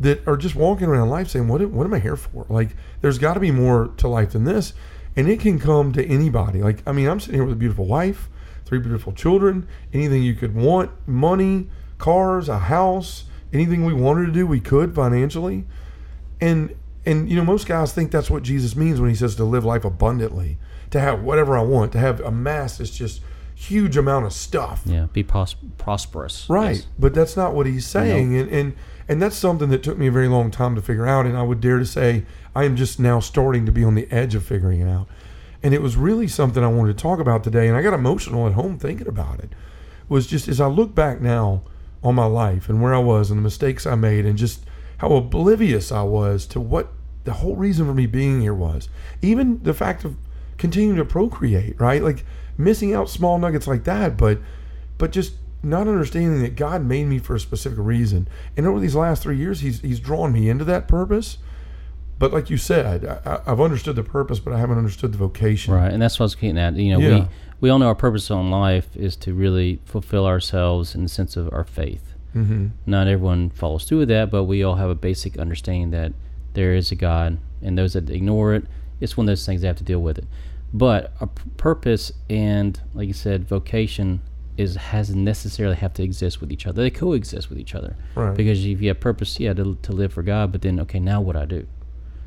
that 0.00 0.26
are 0.26 0.36
just 0.36 0.54
walking 0.54 0.88
around 0.88 1.08
life 1.08 1.28
saying, 1.28 1.48
"What 1.48 1.64
what 1.70 1.84
am 1.84 1.94
I 1.94 1.98
here 1.98 2.16
for?" 2.16 2.46
Like 2.48 2.76
there's 3.00 3.18
got 3.18 3.34
to 3.34 3.40
be 3.40 3.50
more 3.50 3.88
to 3.96 4.08
life 4.08 4.32
than 4.32 4.44
this, 4.44 4.72
and 5.16 5.28
it 5.28 5.40
can 5.40 5.58
come 5.58 5.92
to 5.92 6.04
anybody. 6.06 6.62
Like 6.62 6.82
I 6.86 6.92
mean, 6.92 7.08
I'm 7.08 7.20
sitting 7.20 7.36
here 7.36 7.44
with 7.44 7.54
a 7.54 7.58
beautiful 7.58 7.86
wife, 7.86 8.28
three 8.64 8.78
beautiful 8.78 9.12
children, 9.12 9.66
anything 9.92 10.22
you 10.22 10.34
could 10.34 10.54
want, 10.54 10.90
money, 11.06 11.68
cars, 11.98 12.48
a 12.48 12.58
house, 12.58 13.24
anything 13.52 13.84
we 13.84 13.94
wanted 13.94 14.26
to 14.26 14.32
do, 14.32 14.46
we 14.46 14.60
could 14.60 14.94
financially, 14.94 15.64
and 16.40 16.74
and 17.04 17.28
you 17.28 17.36
know 17.36 17.44
most 17.44 17.66
guys 17.66 17.92
think 17.92 18.10
that's 18.10 18.30
what 18.30 18.42
Jesus 18.42 18.76
means 18.76 19.00
when 19.00 19.10
he 19.10 19.16
says 19.16 19.34
to 19.36 19.44
live 19.44 19.64
life 19.64 19.84
abundantly, 19.84 20.58
to 20.92 21.00
have 21.00 21.22
whatever 21.22 21.58
I 21.58 21.62
want, 21.62 21.92
to 21.92 21.98
have 21.98 22.20
a 22.20 22.30
mass 22.30 22.78
this 22.78 22.90
just 22.90 23.20
huge 23.54 23.96
amount 23.96 24.26
of 24.26 24.32
stuff. 24.32 24.82
Yeah, 24.86 25.06
be 25.12 25.22
pros- 25.22 25.56
prosperous. 25.78 26.46
Right, 26.48 26.76
Yes. 26.76 26.86
but 26.98 27.14
that's 27.14 27.36
not 27.36 27.54
what 27.54 27.66
he's 27.66 27.86
saying, 27.86 28.36
and, 28.36 28.48
and 28.50 28.74
and 29.08 29.20
that's 29.20 29.36
something 29.36 29.68
that 29.70 29.82
took 29.82 29.98
me 29.98 30.06
a 30.06 30.12
very 30.12 30.28
long 30.28 30.50
time 30.50 30.74
to 30.76 30.80
figure 30.80 31.06
out. 31.06 31.26
And 31.26 31.36
I 31.36 31.42
would 31.42 31.60
dare 31.60 31.78
to 31.78 31.84
say 31.84 32.24
I 32.54 32.64
am 32.64 32.76
just 32.76 33.00
now 33.00 33.18
starting 33.20 33.66
to 33.66 33.72
be 33.72 33.82
on 33.84 33.94
the 33.96 34.10
edge 34.12 34.34
of 34.36 34.44
figuring 34.44 34.80
it 34.80 34.88
out. 34.88 35.08
And 35.62 35.74
it 35.74 35.82
was 35.82 35.96
really 35.96 36.28
something 36.28 36.62
I 36.64 36.68
wanted 36.68 36.96
to 36.96 37.02
talk 37.02 37.18
about 37.18 37.42
today, 37.44 37.68
and 37.68 37.76
I 37.76 37.82
got 37.82 37.94
emotional 37.94 38.46
at 38.46 38.52
home 38.54 38.78
thinking 38.78 39.08
about 39.08 39.40
it. 39.40 39.50
Was 40.08 40.26
just 40.26 40.46
as 40.48 40.60
I 40.60 40.66
look 40.66 40.94
back 40.94 41.20
now 41.20 41.62
on 42.02 42.14
my 42.14 42.24
life 42.26 42.68
and 42.68 42.80
where 42.82 42.94
I 42.94 42.98
was 42.98 43.30
and 43.30 43.38
the 43.38 43.42
mistakes 43.42 43.86
I 43.86 43.94
made, 43.94 44.24
and 44.26 44.36
just 44.38 44.64
how 44.98 45.12
oblivious 45.14 45.90
I 45.92 46.02
was 46.02 46.46
to 46.46 46.60
what 46.60 46.92
the 47.24 47.34
whole 47.34 47.54
reason 47.56 47.86
for 47.86 47.94
me 47.94 48.06
being 48.06 48.40
here 48.40 48.54
was. 48.54 48.88
Even 49.20 49.62
the 49.62 49.74
fact 49.74 50.04
of 50.04 50.16
continuing 50.58 50.96
to 50.96 51.04
procreate, 51.04 51.80
right? 51.80 52.02
Like 52.02 52.24
missing 52.58 52.94
out 52.94 53.08
small 53.08 53.38
nuggets 53.38 53.66
like 53.66 53.84
that, 53.84 54.16
but 54.16 54.38
but 54.98 55.12
just 55.12 55.34
not 55.62 55.86
understanding 55.88 56.42
that 56.42 56.56
God 56.56 56.84
made 56.84 57.06
me 57.06 57.18
for 57.18 57.34
a 57.36 57.40
specific 57.40 57.78
reason. 57.78 58.28
And 58.56 58.66
over 58.66 58.80
these 58.80 58.94
last 58.96 59.22
three 59.22 59.36
years, 59.36 59.60
He's 59.60 59.80
He's 59.80 60.00
drawn 60.00 60.32
me 60.32 60.48
into 60.48 60.64
that 60.64 60.88
purpose. 60.88 61.38
But 62.18 62.32
like 62.32 62.50
you 62.50 62.56
said, 62.56 63.04
I, 63.26 63.40
I've 63.46 63.60
understood 63.60 63.96
the 63.96 64.04
purpose, 64.04 64.38
but 64.38 64.52
I 64.52 64.58
haven't 64.58 64.78
understood 64.78 65.12
the 65.12 65.18
vocation. 65.18 65.74
Right, 65.74 65.92
and 65.92 66.00
that's 66.00 66.20
what 66.20 66.24
I 66.24 66.26
was 66.26 66.34
getting 66.36 66.58
at. 66.58 66.74
You 66.76 66.92
know, 66.92 67.00
Yeah. 67.00 67.14
we 67.20 67.26
we 67.62 67.70
all 67.70 67.78
know 67.78 67.86
our 67.88 67.94
purpose 67.94 68.28
in 68.30 68.50
life 68.50 68.88
is 68.96 69.16
to 69.16 69.32
really 69.32 69.80
fulfill 69.84 70.26
ourselves 70.26 70.94
in 70.94 71.02
the 71.04 71.08
sense 71.08 71.36
of 71.36 71.52
our 71.52 71.64
faith. 71.64 72.14
Mm-hmm. 72.34 72.68
Not 72.86 73.06
everyone 73.08 73.50
follows 73.50 73.84
through 73.84 73.98
with 73.98 74.08
that, 74.08 74.30
but 74.30 74.44
we 74.44 74.62
all 74.62 74.76
have 74.76 74.90
a 74.90 74.94
basic 74.94 75.38
understanding 75.38 75.90
that 75.90 76.12
there 76.54 76.74
is 76.74 76.90
a 76.90 76.96
God, 76.96 77.38
and 77.60 77.76
those 77.78 77.92
that 77.94 78.08
ignore 78.10 78.54
it, 78.54 78.64
it's 79.02 79.16
one 79.16 79.24
of 79.26 79.32
those 79.32 79.44
things 79.44 79.60
they 79.60 79.66
have 79.66 79.76
to 79.78 79.84
deal 79.84 80.00
with 80.00 80.18
it. 80.18 80.24
But 80.72 81.12
a 81.20 81.26
purpose 81.26 82.12
and, 82.30 82.80
like 82.94 83.06
you 83.08 83.12
said, 83.14 83.46
vocation 83.46 84.22
is 84.56 84.76
has 84.76 85.14
necessarily 85.14 85.76
have 85.76 85.94
to 85.94 86.02
exist 86.02 86.40
with 86.40 86.52
each 86.52 86.66
other. 86.66 86.82
They 86.82 86.90
coexist 86.90 87.48
with 87.48 87.58
each 87.58 87.74
other. 87.74 87.96
Right. 88.14 88.36
Because 88.36 88.64
if 88.64 88.80
you 88.80 88.88
have 88.88 89.00
purpose, 89.00 89.38
yeah, 89.40 89.52
to, 89.54 89.76
to 89.82 89.92
live 89.92 90.12
for 90.12 90.22
God, 90.22 90.52
but 90.52 90.62
then 90.62 90.80
okay, 90.80 91.00
now 91.00 91.20
what 91.20 91.36
I 91.36 91.44
do? 91.44 91.66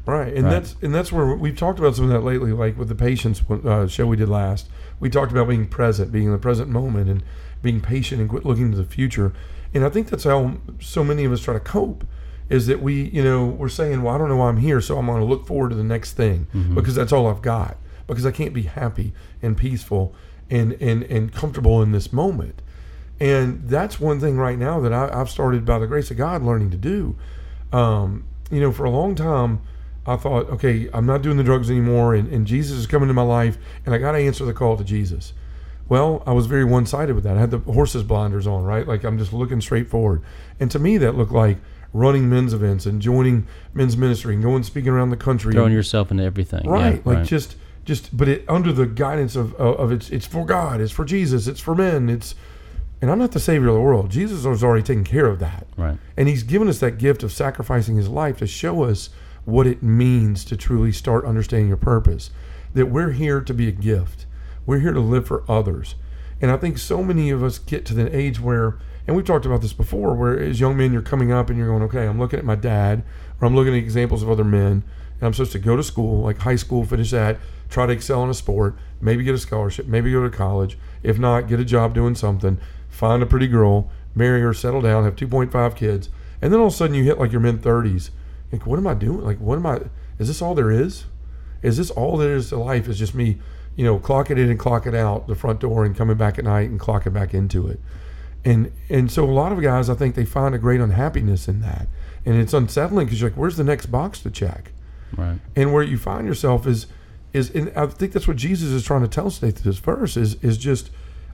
Right, 0.06 0.34
and 0.34 0.44
Right. 0.46 0.52
that's 0.52 0.76
and 0.84 0.94
that's 0.94 1.12
where 1.12 1.26
we've 1.36 1.58
talked 1.58 1.80
about 1.80 1.96
some 1.96 2.06
of 2.06 2.12
that 2.12 2.20
lately, 2.22 2.52
like 2.52 2.78
with 2.78 2.90
the 2.90 2.96
patience 2.96 3.42
uh, 3.50 3.88
show 3.88 4.06
we 4.06 4.16
did 4.18 4.30
last. 4.30 4.68
We 5.00 5.10
talked 5.10 5.32
about 5.32 5.48
being 5.48 5.66
present, 5.68 6.12
being 6.12 6.26
in 6.26 6.32
the 6.32 6.38
present 6.38 6.70
moment, 6.70 7.10
and 7.10 7.24
being 7.64 7.82
patient 7.82 8.22
and 8.22 8.30
quit 8.30 8.46
looking 8.46 8.70
to 8.72 8.78
the 8.78 8.84
future. 8.86 9.34
And 9.74 9.84
I 9.84 9.90
think 9.90 10.10
that's 10.10 10.24
how 10.24 10.58
so 10.80 11.04
many 11.04 11.26
of 11.26 11.32
us 11.32 11.42
try 11.42 11.56
to 11.56 11.60
cope. 11.60 12.06
Is 12.50 12.68
that 12.68 12.82
we, 12.82 13.10
you 13.10 13.24
know, 13.24 13.46
we're 13.46 13.70
saying, 13.70 14.04
well, 14.04 14.14
I 14.14 14.18
don't 14.18 14.30
know 14.30 14.38
why 14.38 14.50
I'm 14.50 14.58
here, 14.58 14.80
so 14.82 14.98
I'm 14.98 15.06
going 15.08 15.20
to 15.20 15.26
look 15.26 15.48
forward 15.48 15.70
to 15.70 15.76
the 15.76 15.84
next 15.84 16.14
thing 16.14 16.48
Mm-hmm. 16.54 16.76
because 16.76 16.96
that's 16.96 17.12
all 17.12 17.28
I've 17.28 17.42
got. 17.42 17.78
Because 18.08 18.26
I 18.26 18.32
can't 18.32 18.54
be 18.54 18.64
happy 18.64 19.14
and 19.42 19.58
peaceful 19.58 20.14
and 20.50 20.74
and 20.74 21.02
and 21.04 21.34
comfortable 21.34 21.82
in 21.82 21.92
this 21.92 22.14
moment. 22.14 22.62
And 23.20 23.68
that's 23.68 24.00
one 24.00 24.20
thing 24.20 24.38
right 24.38 24.60
now 24.60 24.80
that 24.82 24.94
I, 24.94 25.10
I've 25.12 25.30
started 25.30 25.66
by 25.66 25.80
the 25.80 25.88
grace 25.88 26.12
of 26.12 26.18
God 26.18 26.44
learning 26.44 26.70
to 26.72 26.78
do. 26.78 27.16
Um, 27.72 28.26
you 28.52 28.60
know, 28.62 28.72
for 28.72 28.84
a 28.86 28.90
long 28.92 29.16
time, 29.16 29.62
I 30.06 30.18
thought, 30.18 30.48
okay, 30.52 30.88
I'm 30.94 31.06
not 31.08 31.24
doing 31.24 31.38
the 31.38 31.44
drugs 31.44 31.72
anymore, 31.72 32.14
and, 32.14 32.32
and 32.32 32.46
Jesus 32.46 32.78
is 32.78 32.86
coming 32.86 33.08
to 33.08 33.14
my 33.14 33.24
life, 33.24 33.58
and 33.86 33.96
I 33.96 33.98
got 33.98 34.12
to 34.12 34.20
answer 34.20 34.46
the 34.46 34.54
call 34.54 34.78
to 34.78 34.84
Jesus. 34.84 35.34
Well, 35.90 36.22
I 36.28 36.32
was 36.34 36.46
very 36.46 36.64
one 36.66 36.86
sided 36.86 37.16
with 37.16 37.24
that. 37.24 37.38
I 37.38 37.40
had 37.40 37.52
the 37.52 37.60
horse's 37.60 38.04
blinders 38.04 38.46
on, 38.46 38.64
right? 38.66 38.88
Like 38.88 39.04
I'm 39.04 39.18
just 39.18 39.34
looking 39.34 39.62
straight 39.62 39.88
forward. 39.88 40.22
And 40.60 40.70
to 40.72 40.78
me, 40.80 40.98
that 41.00 41.16
looked 41.16 41.32
like 41.32 41.58
running 41.96 42.30
men's 42.30 42.54
events 42.54 42.86
and 42.86 43.02
joining 43.02 43.48
men's 43.74 43.96
ministry 43.96 44.34
and 44.34 44.44
going 44.44 44.64
speaking 44.64 44.90
around 44.92 45.12
the 45.12 45.18
country. 45.18 45.54
Throwing 45.54 45.68
and- 45.68 45.76
yourself 45.76 46.12
into 46.12 46.24
everything. 46.24 46.68
right 46.70 46.96
Yeah, 47.06 47.14
like 47.14 47.24
just 47.26 47.56
just 47.86 48.16
but 48.16 48.28
it 48.28 48.44
under 48.50 48.74
the 48.74 48.86
guidance 48.86 49.36
of 49.38 49.54
of 49.56 49.76
of 49.80 49.92
it's 49.94 50.10
it's 50.10 50.26
for 50.26 50.44
god 50.46 50.82
it's 50.82 50.92
for 50.92 51.06
jesus 51.06 51.48
it's 51.48 51.60
for 51.62 51.74
men 51.76 52.10
it's 52.10 52.34
and 53.02 53.10
i'm 53.12 53.20
not 53.20 53.32
the 53.32 53.40
savior 53.40 53.68
of 53.70 53.76
the 53.76 53.80
world 53.82 54.10
jesus 54.10 54.44
has 54.44 54.64
already 54.64 54.82
taken 54.84 55.04
care 55.04 55.28
of 55.28 55.38
that 55.40 55.68
Right. 55.78 55.98
and 56.18 56.28
he's 56.28 56.42
given 56.44 56.68
us 56.68 56.80
that 56.80 56.98
gift 56.98 57.22
of 57.24 57.32
sacrificing 57.32 57.96
his 57.96 58.10
life 58.10 58.38
to 58.40 58.48
show 58.48 58.84
us 58.84 59.10
what 59.46 59.68
it 59.68 59.84
means 59.84 60.44
to 60.46 60.58
truly 60.58 60.92
start 60.92 61.24
understanding 61.26 61.68
your 61.68 61.78
purpose 61.78 62.32
that 62.74 62.88
we're 62.88 63.12
here 63.12 63.40
to 63.40 63.54
be 63.54 63.68
a 63.68 63.72
gift 63.72 64.26
we're 64.66 64.80
here 64.80 64.92
to 64.94 65.00
live 65.00 65.28
for 65.28 65.44
others 65.48 65.94
and 66.42 66.50
i 66.52 66.58
think 66.58 66.80
so 66.80 67.04
many 67.04 67.30
of 67.30 67.44
us 67.44 67.60
get 67.60 67.86
to 67.86 67.94
the 67.94 68.14
age 68.18 68.40
where 68.42 68.80
and 69.08 69.16
we've 69.16 69.26
talked 69.26 69.46
about 69.46 69.62
this 69.62 69.74
before 69.74 70.14
where 70.14 70.40
as 70.40 70.60
young 70.60 70.76
men 70.76 70.92
you're 70.92 71.02
coming 71.02 71.32
up 71.32 71.50
and 71.50 71.58
you're 71.58 71.68
going 71.68 71.84
okay 71.84 72.08
i'm 72.08 72.20
looking 72.20 72.40
at 72.40 72.46
my 72.46 72.56
dad 72.56 73.04
or 73.40 73.48
i'm 73.48 73.56
looking 73.56 73.74
at 73.74 73.78
examples 73.80 74.24
of 74.24 74.30
other 74.30 74.44
men 74.44 74.84
and 75.16 75.24
i'm 75.24 75.34
supposed 75.34 75.52
to 75.52 75.60
go 75.60 75.76
to 75.76 75.84
school 75.84 76.22
like 76.22 76.40
high 76.40 76.56
school 76.56 76.86
finish 76.86 77.12
that 77.12 77.38
try 77.70 77.86
to 77.86 77.94
excel 77.94 78.24
in 78.24 78.30
a 78.30 78.34
sport 78.34 78.76
maybe 79.02 79.24
get 79.24 79.36
a 79.36 79.40
scholarship 79.40 79.86
maybe 79.86 80.12
go 80.12 80.24
to 80.24 80.36
college. 80.36 80.78
If 81.04 81.20
not 81.20 81.48
get 81.48 81.60
a 81.60 81.66
job 81.66 81.94
doing 81.94 82.16
something 82.16 82.60
find 82.90 83.22
a 83.22 83.26
pretty 83.26 83.48
girl 83.48 83.92
marry 84.14 84.42
her 84.42 84.54
settle 84.54 84.82
down 84.82 85.04
have 85.04 85.16
2.5 85.16 85.76
kids. 85.76 86.10
And 86.42 86.52
then 86.52 86.60
all 86.60 86.68
of 86.68 86.74
a 86.74 86.76
sudden 86.76 86.96
you 86.96 87.04
hit 87.04 87.20
like 87.20 87.32
your 87.32 87.42
mid 87.42 87.62
30s 87.62 88.10
like 88.52 88.66
what 88.66 88.80
am 88.80 88.88
i 88.88 88.94
doing? 88.94 89.22
Like 89.22 89.40
what 89.40 89.58
am 89.58 89.66
i 89.66 89.82
is 90.18 90.28
this 90.28 90.42
all 90.42 90.56
there 90.56 90.72
is? 90.72 91.06
Is 91.62 91.78
this 91.78 91.92
all 91.92 92.18
there 92.18 92.36
is 92.36 92.50
to 92.50 92.58
life? 92.58 92.88
Is 92.88 93.00
just 93.00 93.16
me 93.16 93.38
you 93.76 93.84
know 93.84 94.00
clocking 94.00 94.38
in 94.38 94.50
and 94.50 94.60
clocking 94.60 94.96
out 94.96 95.28
the 95.28 95.36
front 95.36 95.60
door 95.60 95.84
and 95.86 95.96
coming 95.96 96.18
back 96.18 96.40
at 96.40 96.46
night 96.46 96.70
and 96.70 96.80
clocking 96.80 97.14
back 97.14 97.34
into 97.34 97.68
it 97.68 97.80
and 98.46 98.72
and 98.90 99.12
so 99.12 99.26
a 99.26 99.32
lot 99.32 99.52
of 99.52 99.62
guys 99.62 99.90
i 99.90 99.94
think 99.96 100.16
they 100.16 100.24
find 100.26 100.54
a 100.56 100.58
great 100.58 100.80
unhappiness 100.80 101.48
in 101.48 101.60
that 101.62 101.88
and 102.26 102.36
it's 102.38 102.54
unsettling 102.54 103.06
because 103.06 103.20
you're 103.20 103.30
like 103.32 103.38
where's 103.38 103.58
the 103.58 103.64
next 103.64 103.88
box 103.88 104.20
to 104.22 104.30
check 104.30 104.72
Right. 105.18 105.40
and 105.56 105.74
where 105.74 105.84
you 105.84 105.98
find 105.98 106.28
yourself 106.28 106.66
is 106.68 106.88
is 107.34 107.50
and 107.52 107.72
I 107.76 107.86
think 107.88 108.14
that's 108.14 108.28
what 108.28 108.38
Jesus 108.38 108.70
is 108.72 108.84
trying 108.84 109.02
to 109.02 109.08
tell 109.08 109.28
us 109.28 109.40
today 109.40 109.52
through 109.52 109.72
this 109.72 109.80
verse 109.80 110.16
is 110.18 110.36
is 110.44 110.58
just 110.58 110.90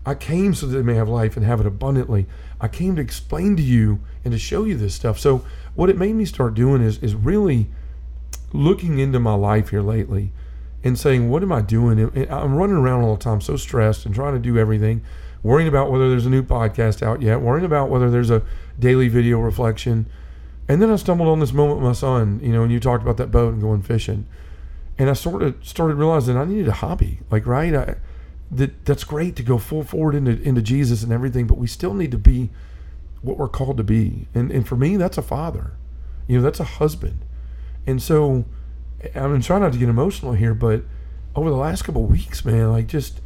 I 0.06 0.16
came 0.16 0.54
so 0.56 0.66
that 0.66 0.76
they 0.76 0.84
may 0.84 0.96
have 0.96 1.08
life 1.10 1.38
and 1.38 1.46
have 1.46 1.60
it 1.60 1.68
abundantly. 1.68 2.26
I 2.60 2.68
came 2.68 2.96
to 2.96 3.02
explain 3.04 3.56
to 3.58 3.62
you 3.62 4.00
and 4.26 4.32
to 4.34 4.40
show 4.40 4.64
you 4.66 4.76
this 4.76 4.96
stuff. 4.96 5.20
So 5.20 5.46
what 5.76 5.90
it 5.92 5.98
made 5.98 6.14
me 6.16 6.26
start 6.26 6.54
doing 6.56 6.82
is 6.82 6.98
is 7.04 7.14
really 7.16 7.70
looking 8.54 9.00
into 9.00 9.20
my 9.20 9.34
life 9.36 9.70
here 9.70 9.82
lately 9.82 10.32
and 10.84 10.98
saying, 10.98 11.30
what 11.30 11.44
am 11.44 11.52
I 11.52 11.62
doing? 11.62 12.00
And 12.00 12.30
I'm 12.32 12.56
running 12.56 12.76
around 12.78 13.04
all 13.04 13.16
the 13.16 13.24
time, 13.24 13.40
so 13.42 13.56
stressed 13.56 14.06
and 14.06 14.14
trying 14.16 14.34
to 14.34 14.40
do 14.40 14.58
everything, 14.58 15.02
worrying 15.44 15.68
about 15.68 15.92
whether 15.92 16.10
there's 16.10 16.26
a 16.26 16.30
new 16.30 16.44
podcast 16.44 17.02
out 17.02 17.22
yet, 17.22 17.42
worrying 17.42 17.66
about 17.66 17.90
whether 17.90 18.10
there's 18.10 18.30
a 18.30 18.44
daily 18.80 19.08
video 19.08 19.40
reflection. 19.40 20.06
And 20.68 20.82
then 20.82 20.92
I 20.92 20.96
stumbled 20.96 21.28
on 21.28 21.40
this 21.40 21.54
moment 21.54 21.80
with 21.80 21.88
my 21.88 21.94
son, 21.94 22.40
you 22.42 22.54
know, 22.54 22.64
and 22.64 22.72
you 22.72 22.80
talked 22.80 23.04
about 23.04 23.18
that 23.18 23.32
boat 23.32 23.54
and 23.54 23.62
going 23.62 23.82
fishing. 23.82 24.28
And 24.98 25.10
I 25.10 25.14
sort 25.14 25.42
of 25.42 25.56
started 25.62 25.96
realizing 25.96 26.38
I 26.38 26.46
needed 26.46 26.68
a 26.68 26.74
hobby. 26.74 27.20
Like, 27.30 27.46
right? 27.46 27.74
I, 27.74 27.96
that 28.52 28.86
that's 28.86 29.06
great 29.06 29.36
to 29.38 29.44
go 29.44 29.58
full 29.58 29.84
forward 29.84 30.14
into 30.14 30.42
into 30.42 30.62
Jesus 30.62 31.04
and 31.04 31.12
everything, 31.12 31.48
but 31.48 31.58
we 31.58 31.68
still 31.68 31.94
need 31.94 32.12
to 32.12 32.18
be 32.18 32.50
what 33.22 33.38
we're 33.38 33.48
called 33.48 33.78
to 33.78 33.84
be. 33.84 34.28
And 34.34 34.52
and 34.52 34.68
for 34.68 34.76
me, 34.76 34.98
that's 34.98 35.18
a 35.18 35.22
father. 35.22 35.74
You 36.28 36.38
know, 36.38 36.44
that's 36.44 36.60
a 36.60 36.66
husband. 36.66 37.24
And 37.88 38.02
so 38.02 38.46
I'm 39.16 39.42
trying 39.42 39.62
not 39.62 39.74
to 39.74 39.80
get 39.80 39.90
emotional 39.90 40.34
here, 40.34 40.54
but 40.54 40.84
over 41.36 41.50
the 41.50 41.56
last 41.56 41.84
couple 41.84 42.04
weeks, 42.04 42.44
man, 42.46 42.72
like 42.72 42.88
just 42.88 43.22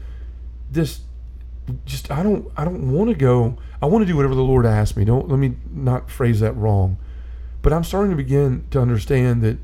this 0.72 1.02
just 1.86 2.12
I 2.12 2.24
don't 2.24 2.52
I 2.56 2.64
don't 2.64 2.92
want 2.92 3.10
to 3.10 3.16
go 3.16 3.58
I 3.82 3.88
want 3.88 4.04
to 4.04 4.06
do 4.06 4.16
whatever 4.16 4.36
the 4.36 4.42
Lord 4.42 4.66
asks 4.66 4.96
me. 4.98 5.06
Don't 5.06 5.30
let 5.30 5.40
me 5.40 5.56
not 5.72 6.10
phrase 6.10 6.40
that 6.40 6.54
wrong. 6.54 6.98
But 7.62 7.74
I'm 7.74 7.84
starting 7.84 8.12
to 8.12 8.18
begin 8.18 8.66
to 8.72 8.80
understand 8.80 9.42
that 9.42 9.58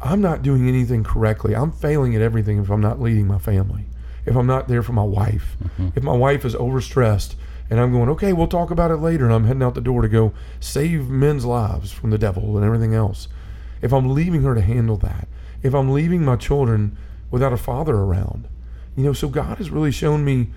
I'm 0.00 0.20
not 0.20 0.42
doing 0.42 0.68
anything 0.68 1.04
correctly. 1.04 1.54
I'm 1.54 1.72
failing 1.72 2.14
at 2.14 2.22
everything 2.22 2.58
if 2.58 2.70
I'm 2.70 2.80
not 2.80 3.00
leading 3.00 3.26
my 3.26 3.38
family. 3.38 3.86
If 4.24 4.36
I'm 4.36 4.46
not 4.46 4.68
there 4.68 4.82
for 4.82 4.92
my 4.92 5.02
wife. 5.02 5.56
Mm-hmm. 5.62 5.88
If 5.96 6.02
my 6.02 6.16
wife 6.16 6.44
is 6.44 6.54
overstressed 6.54 7.34
and 7.70 7.80
I'm 7.80 7.92
going, 7.92 8.08
okay, 8.10 8.32
we'll 8.32 8.48
talk 8.48 8.70
about 8.70 8.90
it 8.90 8.96
later, 8.96 9.24
and 9.24 9.32
I'm 9.32 9.44
heading 9.44 9.62
out 9.62 9.74
the 9.74 9.80
door 9.80 10.02
to 10.02 10.08
go 10.08 10.32
save 10.58 11.08
men's 11.08 11.44
lives 11.44 11.92
from 11.92 12.10
the 12.10 12.18
devil 12.18 12.56
and 12.56 12.66
everything 12.66 12.94
else. 12.94 13.28
If 13.80 13.92
I'm 13.92 14.12
leaving 14.12 14.42
her 14.42 14.54
to 14.54 14.60
handle 14.60 14.96
that, 14.98 15.28
if 15.62 15.74
I'm 15.74 15.92
leaving 15.92 16.24
my 16.24 16.36
children 16.36 16.96
without 17.30 17.52
a 17.52 17.56
father 17.56 17.94
around, 17.94 18.48
you 18.96 19.04
know, 19.04 19.12
so 19.12 19.28
God 19.28 19.58
has 19.58 19.70
really 19.70 19.92
shown 19.92 20.24
me, 20.24 20.50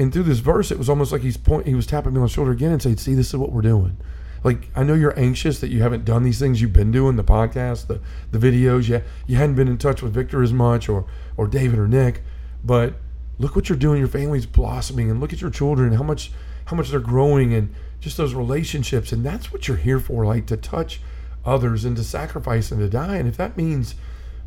and 0.00 0.12
through 0.12 0.22
this 0.22 0.38
verse, 0.38 0.70
it 0.70 0.78
was 0.78 0.88
almost 0.88 1.12
like 1.12 1.20
he's 1.20 1.36
point, 1.36 1.66
he 1.66 1.74
was 1.74 1.86
tapping 1.86 2.14
me 2.14 2.18
on 2.18 2.24
the 2.24 2.28
shoulder 2.28 2.52
again 2.52 2.72
and 2.72 2.80
saying, 2.80 2.96
"See, 2.96 3.14
this 3.14 3.28
is 3.28 3.36
what 3.36 3.52
we're 3.52 3.60
doing." 3.60 3.98
Like 4.42 4.70
I 4.74 4.82
know 4.82 4.94
you're 4.94 5.18
anxious 5.18 5.60
that 5.60 5.68
you 5.68 5.82
haven't 5.82 6.06
done 6.06 6.22
these 6.22 6.38
things 6.38 6.62
you've 6.62 6.72
been 6.72 6.90
doing, 6.90 7.16
the 7.16 7.24
podcast, 7.24 7.86
the 7.86 8.00
the 8.30 8.38
videos. 8.38 8.88
You 8.88 9.02
you 9.26 9.36
hadn't 9.36 9.56
been 9.56 9.68
in 9.68 9.76
touch 9.76 10.02
with 10.02 10.14
Victor 10.14 10.42
as 10.42 10.54
much, 10.54 10.88
or 10.88 11.04
or 11.36 11.46
David 11.46 11.78
or 11.78 11.86
Nick, 11.86 12.22
but 12.64 12.94
look 13.38 13.54
what 13.54 13.68
you're 13.68 13.76
doing. 13.76 13.98
Your 13.98 14.08
family's 14.08 14.46
blossoming, 14.46 15.10
and 15.10 15.20
look 15.20 15.34
at 15.34 15.42
your 15.42 15.50
children, 15.50 15.92
how 15.92 16.02
much 16.02 16.32
how 16.64 16.76
much 16.76 16.88
they're 16.88 17.00
growing, 17.00 17.52
and 17.52 17.74
just 18.00 18.16
those 18.16 18.32
relationships. 18.32 19.12
And 19.12 19.22
that's 19.22 19.52
what 19.52 19.68
you're 19.68 19.76
here 19.76 20.00
for, 20.00 20.24
like 20.24 20.46
to 20.46 20.56
touch 20.56 21.02
others 21.44 21.84
and 21.84 21.94
to 21.96 22.04
sacrifice 22.04 22.70
and 22.70 22.80
to 22.80 22.88
die. 22.88 23.16
And 23.16 23.28
if 23.28 23.36
that 23.36 23.56
means, 23.56 23.94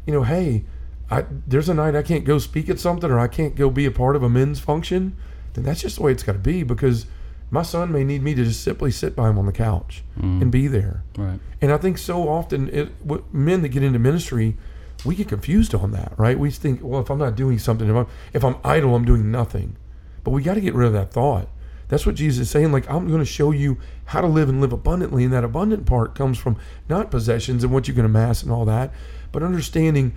you 0.08 0.14
know, 0.14 0.24
hey, 0.24 0.66
I, 1.12 1.26
there's 1.46 1.70
a 1.70 1.74
night 1.74 1.96
I 1.96 2.02
can't 2.02 2.26
go 2.26 2.40
speak 2.40 2.70
at 2.70 2.80
something 2.80 3.12
or 3.12 3.20
I 3.20 3.28
can't 3.28 3.56
go 3.56 3.70
be 3.70 3.86
a 3.86 3.92
part 3.92 4.16
of 4.16 4.24
a 4.24 4.30
men's 4.30 4.60
function, 4.60 5.16
then 5.54 5.64
that's 5.64 5.82
just 5.82 5.98
the 5.98 6.04
way 6.04 6.12
it's 6.12 6.24
got 6.24 6.34
to 6.34 6.40
be 6.40 6.64
because 6.64 7.06
my 7.52 7.62
son 7.62 7.92
may 7.92 8.04
need 8.04 8.24
me 8.24 8.34
to 8.34 8.44
just 8.44 8.64
simply 8.64 8.90
sit 8.90 9.16
by 9.16 9.30
him 9.30 9.38
on 9.38 9.46
the 9.46 9.52
couch 9.52 10.04
mm. 10.20 10.42
and 10.42 10.52
be 10.52 10.68
there. 10.68 11.04
Right. 11.18 11.40
And 11.62 11.72
I 11.72 11.78
think 11.78 11.98
so 11.98 12.28
often, 12.28 12.70
it, 12.70 12.92
men 13.34 13.62
that 13.62 13.70
get 13.70 13.84
into 13.84 14.00
ministry, 14.00 14.58
we 15.06 15.16
get 15.16 15.28
confused 15.28 15.76
on 15.76 15.92
that, 15.92 16.14
right? 16.18 16.38
We 16.38 16.50
think, 16.50 16.80
well, 16.82 17.02
if 17.02 17.10
I'm 17.12 17.20
not 17.20 17.36
doing 17.36 17.60
something, 17.60 17.90
if 17.90 17.96
I'm 17.96 18.08
if 18.34 18.44
I'm 18.44 18.56
idle, 18.64 18.96
I'm 18.96 19.06
doing 19.06 19.32
nothing. 19.32 19.76
But 20.24 20.32
we 20.32 20.42
got 20.42 20.56
to 20.56 20.62
get 20.62 20.74
rid 20.74 20.88
of 20.88 20.94
that 20.94 21.12
thought. 21.12 21.50
That's 21.90 22.06
what 22.06 22.16
Jesus 22.16 22.48
is 22.48 22.50
saying. 22.50 22.72
Like, 22.72 22.90
I'm 22.90 23.08
going 23.08 23.20
to 23.20 23.26
show 23.26 23.52
you 23.52 23.78
how 24.06 24.22
to 24.22 24.28
live 24.28 24.50
and 24.50 24.60
live 24.60 24.74
abundantly. 24.74 25.24
And 25.24 25.34
that 25.34 25.44
abundant 25.44 25.86
part 25.86 26.16
comes 26.16 26.40
from 26.40 26.58
not 26.90 27.12
possessions 27.12 27.64
and 27.64 27.72
what 27.72 27.88
you 27.88 27.94
can 27.94 28.06
amass 28.06 28.42
and 28.42 28.52
all 28.52 28.66
that, 28.66 28.92
but 29.32 29.44
understanding 29.44 30.16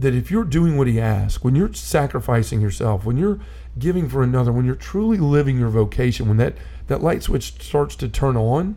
that 0.00 0.14
if 0.14 0.30
you're 0.30 0.44
doing 0.44 0.76
what 0.76 0.86
he 0.86 1.00
asks, 1.00 1.42
when 1.42 1.54
you're 1.54 1.72
sacrificing 1.72 2.60
yourself, 2.60 3.04
when 3.04 3.16
you're 3.16 3.40
giving 3.78 4.08
for 4.08 4.22
another, 4.22 4.52
when 4.52 4.64
you're 4.64 4.74
truly 4.74 5.18
living 5.18 5.58
your 5.58 5.68
vocation, 5.68 6.28
when 6.28 6.36
that, 6.36 6.54
that 6.86 7.02
light 7.02 7.22
switch 7.22 7.60
starts 7.60 7.96
to 7.96 8.08
turn 8.08 8.36
on, 8.36 8.76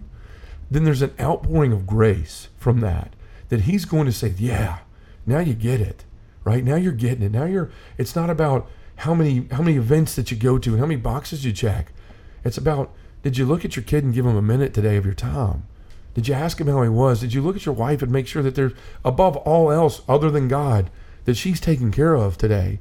then 0.70 0.84
there's 0.84 1.02
an 1.02 1.14
outpouring 1.20 1.72
of 1.72 1.86
grace 1.86 2.48
from 2.58 2.80
that. 2.80 3.14
That 3.50 3.62
he's 3.62 3.86
going 3.86 4.06
to 4.06 4.12
say, 4.12 4.34
Yeah, 4.38 4.80
now 5.26 5.40
you 5.40 5.54
get 5.54 5.82
it. 5.82 6.06
Right? 6.44 6.64
Now 6.64 6.76
you're 6.76 6.94
getting 6.94 7.24
it. 7.24 7.32
Now 7.32 7.46
you're 7.46 7.70
it's 7.98 8.16
not 8.16 8.30
about 8.30 8.70
how 8.98 9.14
many 9.14 9.48
how 9.52 9.62
many 9.62 9.78
events 9.78 10.16
that 10.16 10.32
you 10.32 10.38
go 10.38 10.58
to 10.58 10.72
and 10.72 10.80
how 10.80 10.86
many 10.86 11.00
boxes 11.00 11.46
you 11.46 11.52
check. 11.52 11.92
It's 12.44 12.58
about 12.58 12.92
did 13.22 13.38
you 13.38 13.46
look 13.46 13.64
at 13.64 13.76
your 13.76 13.84
kid 13.84 14.04
and 14.04 14.14
give 14.14 14.26
him 14.26 14.36
a 14.36 14.42
minute 14.42 14.74
today 14.74 14.96
of 14.96 15.06
your 15.06 15.14
time? 15.14 15.68
Did 16.16 16.28
you 16.28 16.34
ask 16.34 16.60
him 16.60 16.68
how 16.68 16.82
he 16.82 16.90
was? 16.90 17.20
Did 17.20 17.34
you 17.34 17.42
look 17.42 17.56
at 17.56 17.66
your 17.66 17.76
wife 17.76 18.02
and 18.02 18.12
make 18.12 18.28
sure 18.28 18.42
that 18.42 18.56
there's 18.56 18.74
above 19.06 19.38
all 19.38 19.72
else 19.72 20.02
other 20.08 20.32
than 20.32 20.48
God 20.48 20.90
that 21.26 21.36
she's 21.36 21.60
taken 21.60 21.92
care 21.92 22.16
of 22.16 22.38
today? 22.38 22.80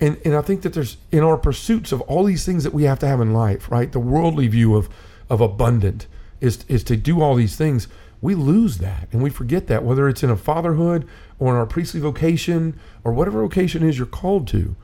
And 0.00 0.18
and 0.24 0.34
I 0.34 0.42
think 0.42 0.62
that 0.62 0.72
there's 0.72 0.96
in 1.12 1.22
our 1.22 1.36
pursuits 1.36 1.92
of 1.92 2.00
all 2.02 2.24
these 2.24 2.44
things 2.44 2.64
that 2.64 2.72
we 2.72 2.84
have 2.84 2.98
to 3.00 3.06
have 3.06 3.20
in 3.20 3.32
life, 3.32 3.70
right? 3.70 3.90
The 3.90 4.00
worldly 4.00 4.48
view 4.48 4.76
of 4.76 4.88
of 5.28 5.40
abundant 5.40 6.06
is 6.40 6.64
is 6.68 6.82
to 6.84 6.96
do 6.96 7.20
all 7.20 7.34
these 7.34 7.56
things. 7.56 7.88
We 8.22 8.34
lose 8.34 8.78
that 8.78 9.08
and 9.12 9.22
we 9.22 9.30
forget 9.30 9.66
that 9.68 9.84
whether 9.84 10.08
it's 10.08 10.22
in 10.22 10.30
a 10.30 10.36
fatherhood 10.36 11.06
or 11.38 11.52
in 11.52 11.56
our 11.56 11.66
priestly 11.66 12.00
vocation 12.00 12.78
or 13.02 13.12
whatever 13.12 13.40
vocation 13.40 13.82
is 13.82 13.96
you're 13.96 14.06
called 14.06 14.46
to. 14.48 14.76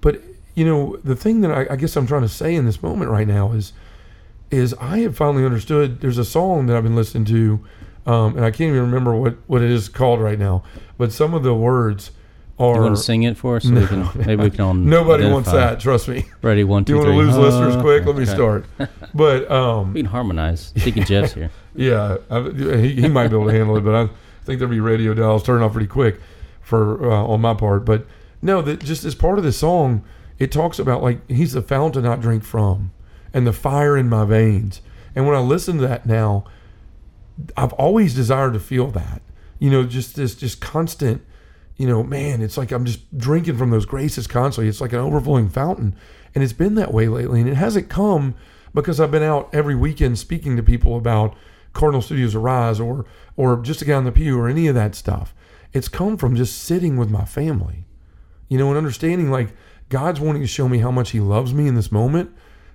But 0.00 0.20
you 0.54 0.64
know, 0.64 0.96
the 1.02 1.16
thing 1.16 1.40
that 1.40 1.50
I, 1.50 1.66
I 1.72 1.76
guess 1.76 1.96
I'm 1.96 2.06
trying 2.06 2.22
to 2.22 2.28
say 2.28 2.54
in 2.54 2.66
this 2.66 2.82
moment 2.82 3.10
right 3.10 3.26
now 3.26 3.52
is 3.52 3.72
is 4.50 4.74
I 4.74 4.98
have 4.98 5.16
finally 5.16 5.44
understood. 5.44 6.00
There's 6.00 6.18
a 6.18 6.24
song 6.24 6.66
that 6.66 6.76
I've 6.76 6.82
been 6.82 6.94
listening 6.94 7.24
to, 7.26 7.64
um, 8.06 8.36
and 8.36 8.44
I 8.44 8.50
can't 8.50 8.68
even 8.70 8.80
remember 8.82 9.14
what 9.14 9.36
what 9.46 9.62
it 9.62 9.70
is 9.70 9.88
called 9.88 10.20
right 10.20 10.38
now. 10.38 10.62
But 10.98 11.12
some 11.12 11.34
of 11.34 11.42
the 11.42 11.54
words 11.54 12.10
are. 12.58 12.74
You 12.76 12.80
want 12.82 12.96
to 12.96 13.02
sing 13.02 13.22
it 13.24 13.36
for 13.36 13.56
us 13.56 13.64
so 13.64 13.72
we 13.74 13.86
can 13.86 14.08
maybe 14.26 14.42
we 14.44 14.50
can 14.50 14.60
all 14.60 14.74
nobody 14.74 15.28
wants 15.30 15.50
that. 15.52 15.80
Trust 15.80 16.08
me. 16.08 16.26
Ready, 16.42 16.64
one, 16.64 16.84
two, 16.86 16.92
You 16.94 16.98
want 16.98 17.08
to 17.08 17.14
three. 17.14 17.24
lose 17.24 17.36
listeners 17.36 17.76
Uh, 17.76 17.80
quick? 17.82 18.04
Let 18.04 18.16
me 18.16 18.24
start. 18.26 18.66
But 19.14 19.50
um, 19.50 19.92
We 19.92 20.00
can 20.00 20.10
harmonize. 20.10 20.70
Deacon 20.72 21.04
Jeff's 21.04 21.34
here. 21.34 21.50
Yeah, 21.74 22.16
I, 22.30 22.40
he, 22.50 22.94
he 23.02 23.08
might 23.08 23.28
be 23.28 23.36
able 23.36 23.46
to 23.48 23.52
handle 23.52 23.76
it, 23.76 23.82
but 23.82 23.94
I 23.94 24.08
think 24.44 24.58
there'll 24.58 24.70
be 24.72 24.80
radio 24.80 25.12
dials 25.12 25.42
turning 25.42 25.62
off 25.62 25.72
pretty 25.72 25.86
quick 25.86 26.18
for 26.62 27.10
uh, 27.12 27.24
on 27.26 27.40
my 27.42 27.52
part. 27.52 27.84
But 27.84 28.06
no, 28.40 28.62
that 28.62 28.80
just 28.82 29.04
as 29.04 29.14
part 29.14 29.36
of 29.38 29.44
the 29.44 29.52
song, 29.52 30.02
it 30.38 30.50
talks 30.50 30.78
about 30.78 31.02
like 31.02 31.28
he's 31.30 31.52
the 31.52 31.60
fountain 31.62 32.06
I 32.06 32.16
drink 32.16 32.42
from, 32.42 32.90
and 33.34 33.46
the 33.46 33.52
fire 33.52 33.96
in 33.98 34.08
my 34.08 34.24
veins. 34.24 34.80
And 35.14 35.26
when 35.26 35.36
I 35.36 35.40
listen 35.40 35.76
to 35.78 35.86
that 35.86 36.06
now, 36.06 36.44
I've 37.56 37.72
always 37.74 38.14
desired 38.14 38.52
to 38.54 38.60
feel 38.60 38.88
that. 38.88 39.22
You 39.58 39.70
know, 39.70 39.84
just 39.84 40.16
this 40.16 40.34
just 40.34 40.60
constant. 40.60 41.22
You 41.76 41.88
know, 41.88 42.02
man, 42.02 42.42
it's 42.42 42.58
like 42.58 42.70
I'm 42.70 42.84
just 42.84 43.16
drinking 43.16 43.56
from 43.56 43.70
those 43.70 43.86
graces 43.86 44.26
constantly. 44.26 44.68
It's 44.68 44.80
like 44.80 44.92
an 44.92 45.00
overflowing 45.00 45.48
fountain, 45.48 45.96
and 46.34 46.44
it's 46.44 46.52
been 46.52 46.74
that 46.76 46.92
way 46.92 47.08
lately. 47.08 47.40
And 47.40 47.48
it 47.48 47.56
hasn't 47.56 47.88
come 47.88 48.34
because 48.74 49.00
I've 49.00 49.10
been 49.10 49.22
out 49.22 49.48
every 49.52 49.74
weekend 49.74 50.18
speaking 50.18 50.56
to 50.56 50.62
people 50.62 50.96
about 50.96 51.34
Cardinal 51.72 52.02
Studios 52.02 52.34
Arise 52.34 52.78
or 52.80 53.06
or 53.36 53.56
just 53.62 53.82
a 53.82 53.84
guy 53.84 53.94
on 53.94 54.04
the 54.04 54.12
pew 54.12 54.38
or 54.38 54.48
any 54.48 54.66
of 54.66 54.74
that 54.74 54.94
stuff. 54.94 55.34
It's 55.72 55.88
come 55.88 56.16
from 56.16 56.36
just 56.36 56.62
sitting 56.62 56.96
with 56.96 57.10
my 57.10 57.24
family, 57.24 57.86
you 58.48 58.58
know, 58.58 58.68
and 58.68 58.76
understanding 58.76 59.30
like 59.30 59.54
God's 59.88 60.20
wanting 60.20 60.42
to 60.42 60.48
show 60.48 60.68
me 60.68 60.78
how 60.78 60.90
much 60.90 61.10
He 61.10 61.20
loves 61.20 61.54
me 61.54 61.66
in 61.66 61.74
this 61.74 61.90
moment 61.90 62.30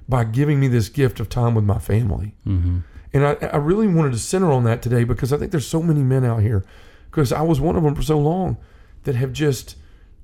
by 0.09 0.24
giving 0.24 0.59
me 0.59 0.67
this 0.67 0.89
gift 0.89 1.19
of 1.19 1.29
time 1.29 1.53
with 1.53 1.65
my 1.65 1.79
family. 1.79 2.36
hmm 2.43 2.79
And 3.14 3.26
I, 3.26 3.34
I 3.54 3.58
really 3.58 3.88
wanted 3.88 4.12
to 4.14 4.20
center 4.20 4.52
on 4.52 4.64
that 4.66 4.82
today 4.82 5.04
because 5.04 5.32
I 5.32 5.38
think 5.38 5.52
there's 5.52 5.68
so 5.68 5.82
many 5.82 6.02
men 6.04 6.26
out 6.26 6.42
here, 6.42 6.66
because 7.10 7.32
I 7.32 7.42
was 7.42 7.60
one 7.62 7.76
of 7.76 7.84
them 7.84 7.96
for 7.96 8.02
so 8.02 8.20
long, 8.20 8.58
that 9.04 9.16
have 9.16 9.32
just, 9.34 9.76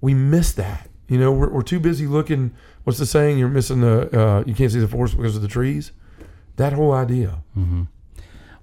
we 0.01 0.13
miss 0.13 0.51
that. 0.53 0.89
You 1.07 1.17
know, 1.19 1.31
we're, 1.31 1.49
we're 1.49 1.61
too 1.61 1.79
busy 1.79 2.07
looking, 2.07 2.51
what's 2.83 2.99
the 2.99 3.05
saying? 3.05 3.37
You're 3.37 3.47
missing 3.49 3.81
the, 3.81 4.19
uh, 4.19 4.43
you 4.45 4.53
can't 4.53 4.71
see 4.71 4.79
the 4.79 4.87
forest 4.87 5.15
because 5.15 5.35
of 5.35 5.41
the 5.41 5.47
trees. 5.47 5.91
That 6.57 6.73
whole 6.73 6.91
idea. 6.91 7.39
hmm 7.53 7.83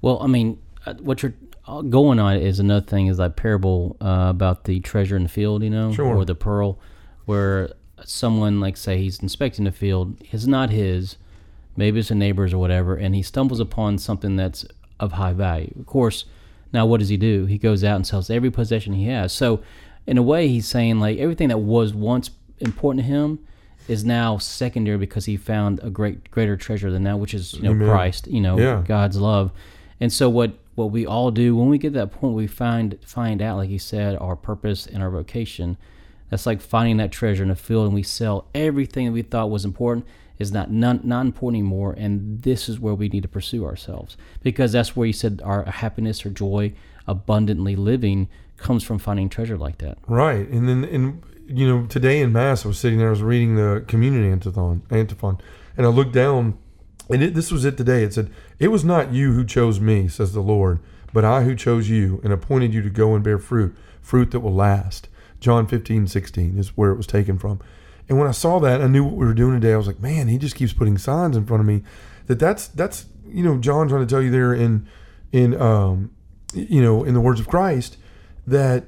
Well, 0.03 0.19
I 0.23 0.27
mean, 0.27 0.59
uh, 0.87 0.95
what 0.95 1.23
you're 1.23 1.35
uh, 1.67 1.83
going 1.83 2.19
on 2.19 2.37
is 2.37 2.61
another 2.61 2.85
thing 2.85 3.07
is 3.07 3.17
that 3.19 3.37
parable 3.37 3.97
uh, 4.01 4.27
about 4.31 4.65
the 4.65 4.81
treasure 4.81 5.17
in 5.17 5.23
the 5.25 5.29
field, 5.29 5.63
you 5.63 5.71
know, 5.71 5.93
Sure. 5.93 6.15
or 6.17 6.25
the 6.25 6.35
pearl, 6.35 6.79
where 7.25 7.73
someone 8.05 8.61
like 8.61 8.77
say 8.77 8.99
he's 8.99 9.19
inspecting 9.21 9.65
the 9.65 9.73
field, 9.73 10.17
it's 10.31 10.47
not 10.47 10.71
his, 10.71 11.17
maybe 11.81 11.99
it's 11.99 12.11
a 12.11 12.15
neighbor's 12.15 12.53
or 12.53 12.59
whatever, 12.59 12.95
and 12.95 13.15
he 13.15 13.23
stumbles 13.23 13.59
upon 13.59 13.99
something 13.99 14.37
that's 14.37 14.65
of 15.01 15.13
high 15.13 15.33
value. 15.33 15.75
Of 15.81 15.87
course, 15.87 16.27
now 16.73 16.87
what 16.87 17.01
does 17.01 17.09
he 17.09 17.17
do? 17.17 17.47
He 17.47 17.59
goes 17.59 17.83
out 17.83 17.97
and 17.97 18.07
sells 18.07 18.31
every 18.31 18.51
possession 18.51 18.93
he 18.93 19.07
has. 19.07 19.33
So, 19.33 19.63
in 20.07 20.19
a 20.19 20.23
way, 20.23 20.47
he's 20.47 20.69
saying 20.69 21.01
like 21.01 21.19
everything 21.19 21.49
that 21.49 21.59
was 21.59 21.93
once 21.93 22.31
important 22.59 23.05
to 23.05 23.11
him 23.11 23.41
is 23.89 24.05
now 24.05 24.39
secondary 24.39 24.99
because 24.99 25.25
he 25.25 25.37
found 25.37 25.81
a 25.83 25.91
great 25.91 26.31
greater 26.31 26.57
treasure 26.57 26.91
than 26.91 27.03
that, 27.05 27.19
which 27.19 27.35
is 27.35 27.55
you 27.55 27.63
know 27.63 27.71
Amen. 27.71 27.89
Christ, 27.89 28.27
you 28.29 28.41
know 28.41 28.59
Yeah. 28.59 28.85
God's 28.87 29.19
love. 29.19 29.51
And 30.01 30.13
so 30.13 30.29
what 30.29 30.53
what 30.75 30.91
we 30.93 31.05
all 31.07 31.31
do 31.31 31.57
when 31.57 31.69
we 31.69 31.79
get 31.79 31.95
to 31.95 31.99
that 31.99 32.13
point, 32.13 32.35
we 32.35 32.47
find 32.47 32.99
find 33.05 33.43
out, 33.43 33.57
like 33.57 33.71
you 33.71 33.79
said, 33.79 34.17
our 34.19 34.37
purpose 34.37 34.87
and 34.87 35.03
our 35.03 35.11
vocation. 35.11 35.77
That's 36.29 36.47
like 36.47 36.61
finding 36.61 36.99
that 36.99 37.11
treasure 37.11 37.43
in 37.43 37.51
a 37.51 37.57
field, 37.57 37.87
and 37.87 37.95
we 37.95 38.05
sell 38.05 38.47
everything 38.55 39.07
that 39.07 39.13
we 39.13 39.23
thought 39.23 39.51
was 39.51 39.65
important 39.65 40.07
is 40.41 40.51
not 40.51 40.71
not, 40.71 41.05
not 41.05 41.27
important 41.27 41.61
anymore. 41.61 41.95
And 41.97 42.43
this 42.43 42.69
is 42.69 42.81
where 42.81 42.95
we 42.95 43.09
need 43.09 43.23
to 43.23 43.29
pursue 43.29 43.65
ourselves 43.65 44.17
because 44.43 44.73
that's 44.73 44.97
where 44.97 45.07
you 45.07 45.13
said 45.13 45.41
our 45.45 45.65
happiness 45.65 46.27
or 46.27 46.31
joy, 46.31 46.73
abundantly 47.07 47.77
living, 47.77 48.29
comes 48.57 48.83
from 48.83 48.99
finding 48.99 49.29
treasure 49.29 49.59
like 49.59 49.79
that. 49.79 49.99
Right. 50.09 50.49
And 50.49 50.69
then, 50.69 50.85
and 50.85 51.23
you 51.47 51.69
know, 51.69 51.87
today 51.87 52.21
in 52.21 52.33
Mass, 52.33 52.65
I 52.65 52.69
was 52.69 52.79
sitting 52.79 52.99
there, 52.99 53.09
I 53.09 53.11
was 53.11 53.23
reading 53.23 53.57
the 53.57 53.85
communion 53.87 54.31
antiphon, 54.31 54.83
antiphon 54.91 55.39
and 55.77 55.87
I 55.87 55.91
looked 55.91 56.13
down, 56.13 56.59
and 57.09 57.23
it, 57.23 57.35
this 57.35 57.51
was 57.51 57.65
it 57.65 57.77
today. 57.77 58.03
It 58.03 58.15
said, 58.15 58.31
It 58.59 58.69
was 58.69 58.85
not 58.85 59.13
you 59.13 59.33
who 59.33 59.45
chose 59.45 59.81
me, 59.81 60.09
says 60.09 60.33
the 60.33 60.41
Lord, 60.41 60.79
but 61.13 61.25
I 61.25 61.43
who 61.43 61.55
chose 61.55 61.89
you 61.89 62.21
and 62.23 62.33
appointed 62.33 62.73
you 62.73 62.83
to 62.83 62.91
go 62.91 63.15
and 63.15 63.25
bear 63.25 63.39
fruit, 63.39 63.77
fruit 64.01 64.31
that 64.31 64.41
will 64.41 64.55
last. 64.55 65.09
John 65.41 65.67
15, 65.67 66.07
16 66.07 66.59
is 66.59 66.77
where 66.77 66.91
it 66.91 66.97
was 66.97 67.07
taken 67.07 67.39
from. 67.39 67.61
And 68.11 68.19
when 68.19 68.27
I 68.27 68.33
saw 68.33 68.59
that, 68.59 68.83
I 68.83 68.89
knew 68.89 69.05
what 69.05 69.15
we 69.15 69.25
were 69.25 69.33
doing 69.33 69.59
today. 69.59 69.73
I 69.73 69.77
was 69.77 69.87
like, 69.87 70.01
man, 70.01 70.27
he 70.27 70.37
just 70.37 70.57
keeps 70.57 70.73
putting 70.73 70.99
signs 70.99 71.37
in 71.37 71.47
front 71.47 71.61
of 71.61 71.67
me 71.67 71.85
that 72.27 72.41
that's, 72.41 72.67
that's, 72.67 73.07
you 73.25 73.45
know, 73.45 73.57
John 73.57 73.89
trying 73.89 74.05
to 74.05 74.13
tell 74.13 74.21
you 74.21 74.33
there 74.33 74.53
in, 74.53 74.89
in, 75.31 75.59
um, 75.61 76.11
you 76.53 76.83
know, 76.83 77.05
in 77.05 77.15
the 77.15 77.21
words 77.21 77.39
of 77.39 77.47
Christ 77.47 77.97
that 78.49 78.87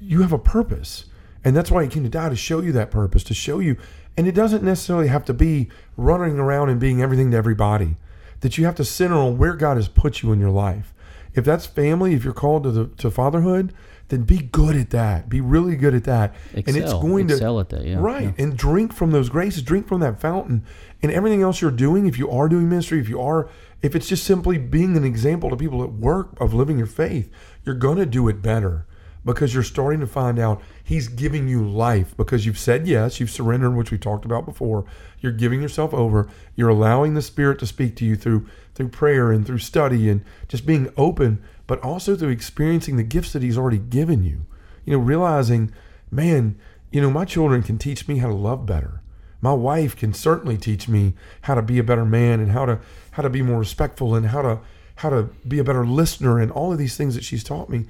you 0.00 0.22
have 0.22 0.32
a 0.32 0.38
purpose. 0.38 1.04
And 1.44 1.56
that's 1.56 1.70
why 1.70 1.84
he 1.84 1.88
came 1.88 2.02
to 2.02 2.08
die 2.08 2.28
to 2.28 2.34
show 2.34 2.60
you 2.60 2.72
that 2.72 2.90
purpose, 2.90 3.22
to 3.24 3.34
show 3.34 3.60
you. 3.60 3.76
And 4.16 4.26
it 4.26 4.34
doesn't 4.34 4.64
necessarily 4.64 5.06
have 5.06 5.24
to 5.26 5.32
be 5.32 5.68
running 5.96 6.40
around 6.40 6.70
and 6.70 6.80
being 6.80 7.00
everything 7.00 7.30
to 7.30 7.36
everybody. 7.36 7.96
That 8.40 8.58
you 8.58 8.64
have 8.64 8.74
to 8.76 8.84
center 8.84 9.14
on 9.14 9.38
where 9.38 9.54
God 9.54 9.76
has 9.76 9.86
put 9.86 10.22
you 10.22 10.32
in 10.32 10.40
your 10.40 10.50
life. 10.50 10.92
If 11.34 11.44
that's 11.44 11.66
family, 11.66 12.14
if 12.14 12.24
you're 12.24 12.32
called 12.32 12.64
to 12.64 12.72
the 12.72 12.86
to 12.96 13.12
fatherhood, 13.12 13.72
then 14.08 14.22
be 14.22 14.38
good 14.38 14.76
at 14.76 14.90
that. 14.90 15.28
Be 15.28 15.40
really 15.40 15.76
good 15.76 15.94
at 15.94 16.04
that. 16.04 16.34
Excel, 16.54 16.74
and 16.74 16.82
it's 16.82 16.92
going 16.92 17.30
excel 17.30 17.54
to 17.56 17.60
at 17.60 17.68
that, 17.70 17.84
yeah, 17.84 17.98
right. 17.98 18.34
yeah. 18.38 18.44
And 18.44 18.56
drink 18.56 18.92
from 18.92 19.10
those 19.10 19.28
graces, 19.28 19.62
drink 19.62 19.86
from 19.86 20.00
that 20.00 20.20
fountain, 20.20 20.64
and 21.02 21.12
everything 21.12 21.42
else 21.42 21.60
you're 21.60 21.70
doing. 21.70 22.06
If 22.06 22.18
you 22.18 22.30
are 22.30 22.48
doing 22.48 22.68
ministry, 22.68 23.00
if 23.00 23.08
you 23.08 23.20
are, 23.20 23.48
if 23.82 23.94
it's 23.94 24.08
just 24.08 24.24
simply 24.24 24.58
being 24.58 24.96
an 24.96 25.04
example 25.04 25.50
to 25.50 25.56
people 25.56 25.82
at 25.82 25.92
work 25.92 26.40
of 26.40 26.54
living 26.54 26.78
your 26.78 26.86
faith, 26.86 27.30
you're 27.64 27.74
gonna 27.74 28.06
do 28.06 28.28
it 28.28 28.40
better 28.42 28.86
because 29.24 29.52
you're 29.52 29.62
starting 29.62 30.00
to 30.00 30.06
find 30.06 30.38
out 30.38 30.62
He's 30.82 31.08
giving 31.08 31.48
you 31.48 31.68
life 31.68 32.16
because 32.16 32.46
you've 32.46 32.58
said 32.58 32.86
yes, 32.86 33.20
you've 33.20 33.30
surrendered, 33.30 33.74
which 33.74 33.90
we 33.90 33.98
talked 33.98 34.24
about 34.24 34.46
before. 34.46 34.86
You're 35.20 35.32
giving 35.32 35.60
yourself 35.60 35.92
over. 35.92 36.28
You're 36.56 36.70
allowing 36.70 37.12
the 37.12 37.20
Spirit 37.20 37.58
to 37.58 37.66
speak 37.66 37.94
to 37.96 38.06
you 38.06 38.16
through 38.16 38.48
through 38.74 38.88
prayer 38.88 39.30
and 39.30 39.46
through 39.46 39.58
study 39.58 40.08
and 40.08 40.24
just 40.48 40.64
being 40.64 40.90
open, 40.96 41.42
but 41.68 41.80
also 41.84 42.16
through 42.16 42.30
experiencing 42.30 42.96
the 42.96 43.04
gifts 43.04 43.32
that 43.32 43.42
He's 43.42 43.56
already 43.56 43.78
given 43.78 44.24
you. 44.24 44.46
You 44.84 44.94
know, 44.94 44.98
realizing, 44.98 45.70
man, 46.10 46.58
you 46.90 47.00
know, 47.00 47.10
my 47.10 47.24
children 47.24 47.62
can 47.62 47.78
teach 47.78 48.08
me 48.08 48.18
how 48.18 48.26
to 48.26 48.34
love 48.34 48.66
better. 48.66 49.02
My 49.40 49.52
wife 49.52 49.94
can 49.94 50.12
certainly 50.12 50.56
teach 50.56 50.88
me 50.88 51.14
how 51.42 51.54
to 51.54 51.62
be 51.62 51.78
a 51.78 51.84
better 51.84 52.04
man 52.04 52.40
and 52.40 52.50
how 52.50 52.66
to 52.66 52.80
how 53.12 53.22
to 53.22 53.30
be 53.30 53.42
more 53.42 53.60
respectful 53.60 54.16
and 54.16 54.26
how 54.26 54.42
to 54.42 54.58
how 54.96 55.10
to 55.10 55.24
be 55.46 55.60
a 55.60 55.64
better 55.64 55.86
listener 55.86 56.40
and 56.40 56.50
all 56.50 56.72
of 56.72 56.78
these 56.78 56.96
things 56.96 57.14
that 57.14 57.22
she's 57.22 57.44
taught 57.44 57.68
me. 57.68 57.84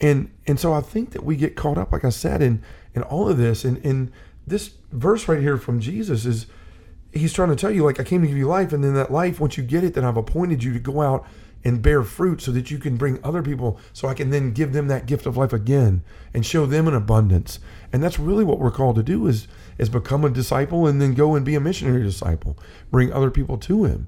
And 0.00 0.30
and 0.46 0.60
so 0.60 0.74
I 0.74 0.82
think 0.82 1.12
that 1.12 1.24
we 1.24 1.36
get 1.36 1.56
caught 1.56 1.78
up, 1.78 1.92
like 1.92 2.04
I 2.04 2.10
said, 2.10 2.42
in 2.42 2.62
in 2.94 3.02
all 3.04 3.28
of 3.28 3.38
this. 3.38 3.64
And 3.64 3.82
and 3.86 4.12
this 4.46 4.72
verse 4.90 5.28
right 5.28 5.40
here 5.40 5.56
from 5.56 5.80
Jesus 5.80 6.26
is 6.26 6.46
he's 7.12 7.32
trying 7.32 7.50
to 7.50 7.56
tell 7.56 7.70
you, 7.70 7.84
like, 7.84 8.00
I 8.00 8.04
came 8.04 8.22
to 8.22 8.26
give 8.26 8.36
you 8.36 8.48
life, 8.48 8.72
and 8.72 8.82
then 8.82 8.94
that 8.94 9.12
life, 9.12 9.38
once 9.38 9.56
you 9.56 9.62
get 9.62 9.84
it, 9.84 9.94
then 9.94 10.04
I've 10.04 10.16
appointed 10.16 10.64
you 10.64 10.72
to 10.72 10.78
go 10.78 11.00
out 11.02 11.26
and 11.64 11.82
bear 11.82 12.02
fruit 12.02 12.40
so 12.40 12.50
that 12.52 12.70
you 12.70 12.78
can 12.78 12.96
bring 12.96 13.18
other 13.22 13.42
people, 13.42 13.78
so 13.92 14.08
I 14.08 14.14
can 14.14 14.30
then 14.30 14.52
give 14.52 14.72
them 14.72 14.88
that 14.88 15.06
gift 15.06 15.26
of 15.26 15.36
life 15.36 15.52
again 15.52 16.02
and 16.34 16.44
show 16.44 16.66
them 16.66 16.88
an 16.88 16.94
abundance. 16.94 17.60
And 17.92 18.02
that's 18.02 18.18
really 18.18 18.44
what 18.44 18.58
we're 18.58 18.70
called 18.70 18.96
to 18.96 19.02
do 19.02 19.26
is 19.26 19.46
is 19.78 19.88
become 19.88 20.24
a 20.24 20.30
disciple 20.30 20.86
and 20.86 21.00
then 21.00 21.14
go 21.14 21.34
and 21.34 21.44
be 21.44 21.54
a 21.54 21.60
missionary 21.60 22.02
disciple, 22.02 22.58
bring 22.90 23.12
other 23.12 23.30
people 23.30 23.56
to 23.58 23.84
him. 23.84 24.06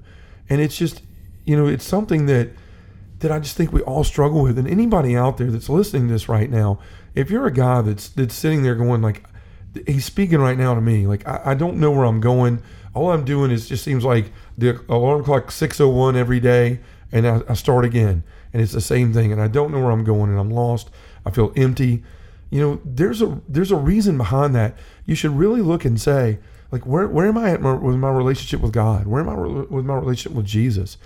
And 0.49 0.61
it's 0.61 0.77
just, 0.77 1.01
you 1.45 1.55
know, 1.57 1.67
it's 1.67 1.85
something 1.85 2.25
that 2.27 2.49
that 3.19 3.31
I 3.31 3.39
just 3.39 3.55
think 3.55 3.71
we 3.71 3.81
all 3.81 4.03
struggle 4.03 4.43
with. 4.43 4.57
And 4.57 4.67
anybody 4.67 5.15
out 5.15 5.37
there 5.37 5.49
that's 5.49 5.69
listening 5.69 6.07
to 6.07 6.13
this 6.13 6.29
right 6.29 6.49
now, 6.49 6.79
if 7.13 7.29
you're 7.29 7.47
a 7.47 7.53
guy 7.53 7.81
that's 7.81 8.09
that's 8.09 8.35
sitting 8.35 8.63
there 8.63 8.75
going 8.75 9.01
like, 9.01 9.23
he's 9.87 10.05
speaking 10.05 10.39
right 10.39 10.57
now 10.57 10.75
to 10.75 10.81
me, 10.81 11.07
like 11.07 11.27
I, 11.27 11.41
I 11.45 11.53
don't 11.53 11.77
know 11.77 11.91
where 11.91 12.05
I'm 12.05 12.19
going. 12.19 12.61
All 12.93 13.11
I'm 13.11 13.25
doing 13.25 13.51
is 13.51 13.67
just 13.67 13.83
seems 13.83 14.05
like 14.05 14.31
the 14.57 14.81
alarm 14.87 15.23
clock 15.23 15.47
6:01 15.47 16.15
every 16.15 16.39
day, 16.39 16.79
and 17.15 17.25
I, 17.25 17.41
I 17.47 17.53
start 17.53 17.85
again, 17.85 18.23
and 18.51 18.61
it's 18.61 18.73
the 18.73 18.81
same 18.81 19.13
thing, 19.13 19.31
and 19.31 19.41
I 19.41 19.47
don't 19.47 19.71
know 19.71 19.79
where 19.79 19.91
I'm 19.91 20.03
going, 20.03 20.29
and 20.29 20.37
I'm 20.37 20.51
lost. 20.51 20.89
I 21.25 21.31
feel 21.31 21.53
empty. 21.55 22.03
You 22.49 22.59
know, 22.59 22.81
there's 22.83 23.21
a 23.21 23.41
there's 23.47 23.71
a 23.71 23.77
reason 23.77 24.17
behind 24.17 24.53
that. 24.55 24.77
You 25.05 25.15
should 25.15 25.31
really 25.31 25.61
look 25.61 25.85
and 25.85 25.99
say, 25.99 26.39
like, 26.71 26.85
where 26.85 27.07
where 27.07 27.25
am 27.25 27.37
I 27.37 27.51
at 27.51 27.61
my, 27.61 27.73
with 27.73 27.95
my 27.95 28.11
relationship 28.11 28.59
with 28.59 28.73
God? 28.73 29.07
Where 29.07 29.21
am 29.21 29.29
I 29.29 29.33
re- 29.33 29.65
with 29.69 29.85
my 29.85 29.95
relationship 29.95 30.35
with 30.35 30.45
Jesus? 30.45 30.97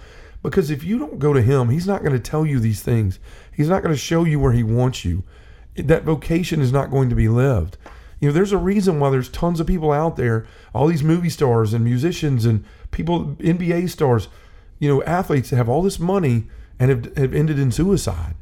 Because 0.42 0.72
if 0.72 0.84
you 0.84 0.98
don't 0.98 1.20
go 1.20 1.32
to 1.32 1.44
Him, 1.44 1.70
He's 1.70 1.88
not 1.88 2.02
going 2.02 2.14
to 2.14 2.20
tell 2.20 2.44
you 2.44 2.60
these 2.60 2.82
things. 2.82 3.20
He's 3.56 3.70
not 3.70 3.84
going 3.84 3.94
to 3.94 4.02
show 4.02 4.24
you 4.24 4.40
where 4.40 4.54
He 4.54 4.64
wants 4.64 5.06
you. 5.06 5.24
That 5.76 6.04
vocation 6.04 6.60
is 6.60 6.72
not 6.72 6.90
going 6.90 7.10
to 7.10 7.16
be 7.16 7.30
lived. 7.30 7.78
You 8.20 8.30
know, 8.30 8.34
there's 8.34 8.52
a 8.52 8.58
reason 8.58 9.00
why 9.00 9.12
there's 9.12 9.30
tons 9.30 9.60
of 9.60 9.68
people 9.68 9.92
out 9.92 10.16
there, 10.16 10.48
all 10.74 10.88
these 10.88 11.04
movie 11.04 11.30
stars 11.30 11.72
and 11.72 11.86
musicians 11.86 12.46
and 12.46 12.66
people, 12.90 13.36
NBA 13.40 13.90
stars, 13.90 14.28
you 14.80 14.90
know, 14.90 15.04
athletes 15.04 15.52
have 15.52 15.70
all 15.70 15.82
this 15.82 16.00
money 16.00 16.48
and 16.80 16.90
have, 16.90 17.18
have 17.18 17.34
ended 17.34 17.60
in 17.60 17.72
suicide. 17.72 18.36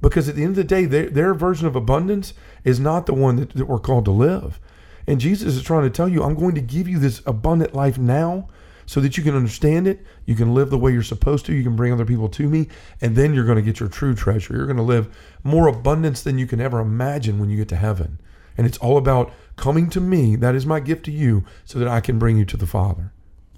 Because 0.00 0.28
at 0.28 0.34
the 0.34 0.42
end 0.42 0.50
of 0.50 0.56
the 0.56 0.64
day, 0.64 0.84
their, 0.84 1.08
their 1.08 1.34
version 1.34 1.66
of 1.66 1.74
abundance 1.74 2.34
is 2.64 2.78
not 2.78 3.06
the 3.06 3.14
one 3.14 3.36
that, 3.36 3.50
that 3.50 3.66
we're 3.66 3.78
called 3.78 4.04
to 4.04 4.10
live. 4.10 4.60
And 5.06 5.20
Jesus 5.20 5.54
is 5.54 5.62
trying 5.62 5.84
to 5.84 5.90
tell 5.90 6.08
you, 6.08 6.22
I'm 6.22 6.34
going 6.34 6.54
to 6.56 6.60
give 6.60 6.88
you 6.88 6.98
this 6.98 7.22
abundant 7.26 7.74
life 7.74 7.96
now 7.96 8.48
so 8.86 9.00
that 9.00 9.16
you 9.16 9.22
can 9.22 9.34
understand 9.34 9.86
it. 9.86 10.04
You 10.24 10.34
can 10.34 10.54
live 10.54 10.70
the 10.70 10.78
way 10.78 10.92
you're 10.92 11.02
supposed 11.02 11.46
to. 11.46 11.54
You 11.54 11.62
can 11.62 11.76
bring 11.76 11.92
other 11.92 12.04
people 12.04 12.28
to 12.30 12.48
me. 12.48 12.68
And 13.00 13.16
then 13.16 13.34
you're 13.34 13.44
going 13.44 13.56
to 13.56 13.62
get 13.62 13.80
your 13.80 13.88
true 13.88 14.14
treasure. 14.14 14.54
You're 14.54 14.66
going 14.66 14.76
to 14.76 14.82
live 14.82 15.16
more 15.42 15.66
abundance 15.66 16.22
than 16.22 16.38
you 16.38 16.46
can 16.46 16.60
ever 16.60 16.80
imagine 16.80 17.38
when 17.38 17.50
you 17.50 17.56
get 17.56 17.68
to 17.70 17.76
heaven. 17.76 18.18
And 18.58 18.66
it's 18.66 18.78
all 18.78 18.96
about 18.96 19.32
coming 19.56 19.90
to 19.90 20.00
me. 20.00 20.36
That 20.36 20.54
is 20.54 20.66
my 20.66 20.80
gift 20.80 21.04
to 21.06 21.10
you 21.10 21.44
so 21.64 21.78
that 21.78 21.88
I 21.88 22.00
can 22.00 22.18
bring 22.18 22.36
you 22.36 22.44
to 22.44 22.56
the 22.56 22.66
Father. 22.66 23.12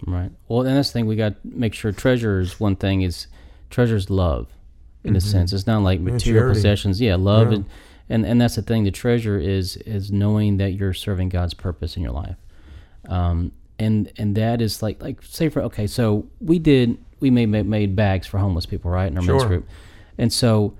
Right. 0.07 0.31
Well, 0.49 0.63
and 0.67 0.77
that's 0.77 0.89
the 0.91 0.93
thing 0.95 1.07
we 1.07 1.17
got 1.17 1.31
to 1.31 1.37
make 1.45 1.75
sure 1.75 1.93
treasure 1.93 2.41
is 2.41 2.61
one 2.61 2.77
thing 2.77 3.03
is 3.03 3.27
treasure's 3.71 4.11
love 4.11 4.49
in 5.05 5.17
a 5.17 5.21
sense. 5.21 5.53
It's 5.53 5.67
not 5.67 5.83
like 5.83 6.01
material 6.01 6.53
possessions. 6.53 7.01
Yeah, 7.01 7.17
love 7.17 7.49
Yeah. 7.51 7.57
and, 7.59 7.65
and 8.11 8.27
and 8.27 8.41
that's 8.41 8.57
the 8.57 8.63
thing. 8.63 8.85
The 8.85 8.91
treasure 8.91 9.39
is 9.39 9.77
is 9.79 10.11
knowing 10.13 10.59
that 10.59 10.71
you're 10.73 10.95
serving 10.95 11.31
God's 11.31 11.55
purpose 11.55 11.97
in 11.97 12.03
your 12.03 12.13
life. 12.13 12.37
Um, 13.09 13.53
and 13.79 14.13
and 14.19 14.35
that 14.37 14.61
is 14.61 14.83
like 14.83 15.03
like 15.03 15.23
say 15.23 15.49
for 15.49 15.63
okay, 15.63 15.87
so 15.87 16.27
we 16.41 16.59
did 16.59 16.99
we 17.21 17.31
made 17.31 17.47
made, 17.47 17.67
made 17.67 17.97
bags 17.97 18.27
for 18.27 18.39
homeless 18.39 18.67
people, 18.67 18.91
right, 18.91 19.11
in 19.11 19.17
our 19.19 19.23
men's 19.25 19.45
group, 19.45 19.67
and 20.19 20.33
so 20.33 20.75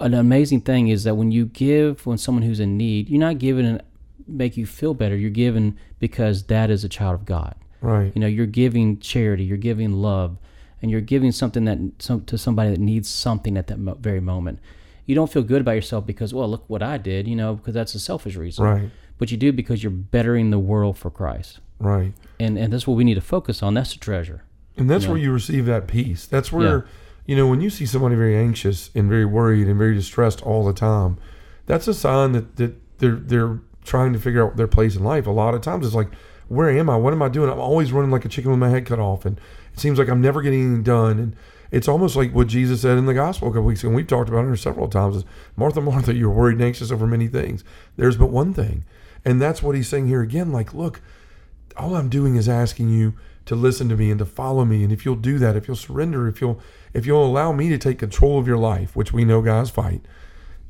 an 0.00 0.12
amazing 0.14 0.60
thing 0.60 0.88
is 0.88 1.04
that 1.04 1.14
when 1.14 1.30
you 1.30 1.46
give 1.46 2.04
when 2.06 2.18
someone 2.18 2.42
who's 2.42 2.60
in 2.60 2.76
need, 2.76 3.08
you're 3.08 3.20
not 3.20 3.38
giving 3.38 3.64
and 3.66 3.82
make 4.26 4.56
you 4.56 4.66
feel 4.66 4.92
better. 4.92 5.16
You're 5.16 5.30
giving 5.30 5.78
because 5.98 6.44
that 6.44 6.68
is 6.70 6.84
a 6.84 6.88
child 6.88 7.14
of 7.14 7.24
God. 7.24 7.54
Right. 7.80 8.12
You 8.14 8.20
know, 8.20 8.26
you're 8.26 8.46
giving 8.46 8.98
charity, 8.98 9.44
you're 9.44 9.56
giving 9.56 9.92
love, 9.94 10.36
and 10.82 10.90
you're 10.90 11.00
giving 11.00 11.32
something 11.32 11.64
that 11.64 11.78
some, 11.98 12.24
to 12.26 12.36
somebody 12.38 12.70
that 12.70 12.80
needs 12.80 13.08
something 13.08 13.56
at 13.56 13.66
that 13.68 13.78
mo- 13.78 13.96
very 14.00 14.20
moment. 14.20 14.58
You 15.06 15.14
don't 15.14 15.30
feel 15.32 15.42
good 15.42 15.60
about 15.60 15.72
yourself 15.72 16.06
because, 16.06 16.34
well, 16.34 16.48
look 16.48 16.64
what 16.68 16.82
I 16.82 16.98
did, 16.98 17.26
you 17.26 17.34
know, 17.36 17.54
because 17.54 17.74
that's 17.74 17.94
a 17.94 18.00
selfish 18.00 18.36
reason. 18.36 18.64
Right. 18.64 18.90
But 19.16 19.30
you 19.30 19.36
do 19.36 19.52
because 19.52 19.82
you're 19.82 19.90
bettering 19.90 20.50
the 20.50 20.58
world 20.58 20.98
for 20.98 21.10
Christ. 21.10 21.60
Right. 21.80 22.12
And 22.38 22.58
and 22.58 22.72
that's 22.72 22.86
what 22.86 22.94
we 22.96 23.04
need 23.04 23.14
to 23.14 23.20
focus 23.20 23.62
on. 23.62 23.74
That's 23.74 23.92
the 23.92 23.98
treasure. 23.98 24.42
And 24.76 24.88
that's 24.90 25.04
Yeah. 25.04 25.10
where 25.10 25.18
you 25.18 25.32
receive 25.32 25.66
that 25.66 25.86
peace. 25.88 26.26
That's 26.26 26.52
where, 26.52 26.76
Yeah. 26.78 26.80
you 27.26 27.36
know, 27.36 27.46
when 27.48 27.60
you 27.60 27.70
see 27.70 27.86
somebody 27.86 28.14
very 28.16 28.36
anxious 28.36 28.90
and 28.94 29.08
very 29.08 29.24
worried 29.24 29.66
and 29.66 29.78
very 29.78 29.94
distressed 29.94 30.42
all 30.42 30.64
the 30.64 30.72
time, 30.72 31.16
that's 31.66 31.88
a 31.88 31.94
sign 31.94 32.32
that, 32.32 32.56
that 32.56 32.74
they're 32.98 33.16
they're 33.16 33.60
trying 33.84 34.12
to 34.12 34.18
figure 34.18 34.44
out 34.46 34.56
their 34.56 34.68
place 34.68 34.94
in 34.96 35.02
life. 35.04 35.26
A 35.26 35.30
lot 35.30 35.54
of 35.54 35.62
times 35.62 35.86
it's 35.86 35.94
like, 35.94 36.08
where 36.48 36.70
am 36.70 36.90
I? 36.90 36.96
What 36.96 37.12
am 37.12 37.22
I 37.22 37.28
doing? 37.28 37.50
I'm 37.50 37.60
always 37.60 37.92
running 37.92 38.10
like 38.10 38.24
a 38.24 38.28
chicken 38.28 38.50
with 38.50 38.60
my 38.60 38.70
head 38.70 38.86
cut 38.86 38.98
off, 38.98 39.24
and 39.24 39.38
it 39.72 39.80
seems 39.80 39.98
like 39.98 40.08
I'm 40.08 40.20
never 40.20 40.42
getting 40.42 40.60
anything 40.60 40.82
done. 40.82 41.18
And 41.18 41.36
it's 41.70 41.88
almost 41.88 42.16
like 42.16 42.34
what 42.34 42.46
Jesus 42.48 42.82
said 42.82 42.98
in 42.98 43.06
the 43.06 43.14
gospel 43.14 43.48
a 43.48 43.50
couple 43.50 43.64
weeks 43.64 43.80
ago. 43.80 43.88
And 43.88 43.96
we've 43.96 44.06
talked 44.06 44.28
about 44.28 44.46
it 44.46 44.56
several 44.56 44.88
times. 44.88 45.16
Is 45.16 45.24
Martha, 45.56 45.80
Martha, 45.80 46.14
you're 46.14 46.30
worried 46.30 46.54
and 46.54 46.64
anxious 46.64 46.90
over 46.90 47.06
many 47.06 47.28
things. 47.28 47.64
There's 47.96 48.16
but 48.16 48.30
one 48.30 48.54
thing, 48.54 48.84
and 49.24 49.40
that's 49.40 49.62
what 49.62 49.76
he's 49.76 49.88
saying 49.88 50.08
here 50.08 50.22
again. 50.22 50.52
Like, 50.52 50.72
look, 50.72 51.00
all 51.76 51.94
I'm 51.94 52.08
doing 52.08 52.36
is 52.36 52.48
asking 52.48 52.90
you 52.90 53.14
to 53.44 53.54
listen 53.54 53.88
to 53.88 53.96
me 53.96 54.10
and 54.10 54.18
to 54.18 54.26
follow 54.26 54.64
me. 54.64 54.82
And 54.82 54.92
if 54.92 55.04
you'll 55.04 55.16
do 55.16 55.38
that, 55.38 55.56
if 55.56 55.68
you'll 55.68 55.76
surrender, 55.76 56.28
if 56.28 56.40
you'll 56.40 56.60
if 56.94 57.06
you'll 57.06 57.24
allow 57.24 57.52
me 57.52 57.68
to 57.68 57.78
take 57.78 57.98
control 57.98 58.38
of 58.38 58.46
your 58.46 58.58
life, 58.58 58.96
which 58.96 59.12
we 59.12 59.24
know 59.24 59.42
guys 59.42 59.70
fight, 59.70 60.02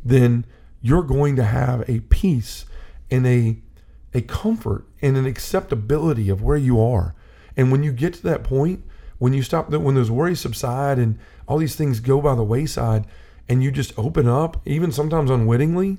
then 0.04 0.44
you're 0.80 1.02
going 1.02 1.36
to 1.36 1.44
have 1.44 1.88
a 1.88 2.00
peace 2.00 2.66
and 3.10 3.26
a 3.26 3.58
a 4.14 4.20
comfort 4.20 4.84
and 5.02 5.16
an 5.16 5.26
acceptability 5.26 6.28
of 6.28 6.42
where 6.42 6.56
you 6.56 6.80
are. 6.80 7.14
And 7.56 7.70
when 7.72 7.82
you 7.82 7.92
get 7.92 8.14
to 8.14 8.22
that 8.24 8.44
point, 8.44 8.84
when 9.18 9.32
you 9.32 9.42
stop 9.42 9.70
when 9.70 9.94
those 9.94 10.10
worries 10.10 10.40
subside 10.40 10.98
and 10.98 11.18
all 11.46 11.58
these 11.58 11.76
things 11.76 12.00
go 12.00 12.20
by 12.20 12.34
the 12.34 12.44
wayside 12.44 13.04
and 13.48 13.62
you 13.62 13.70
just 13.70 13.98
open 13.98 14.28
up, 14.28 14.60
even 14.64 14.92
sometimes 14.92 15.30
unwittingly, 15.30 15.98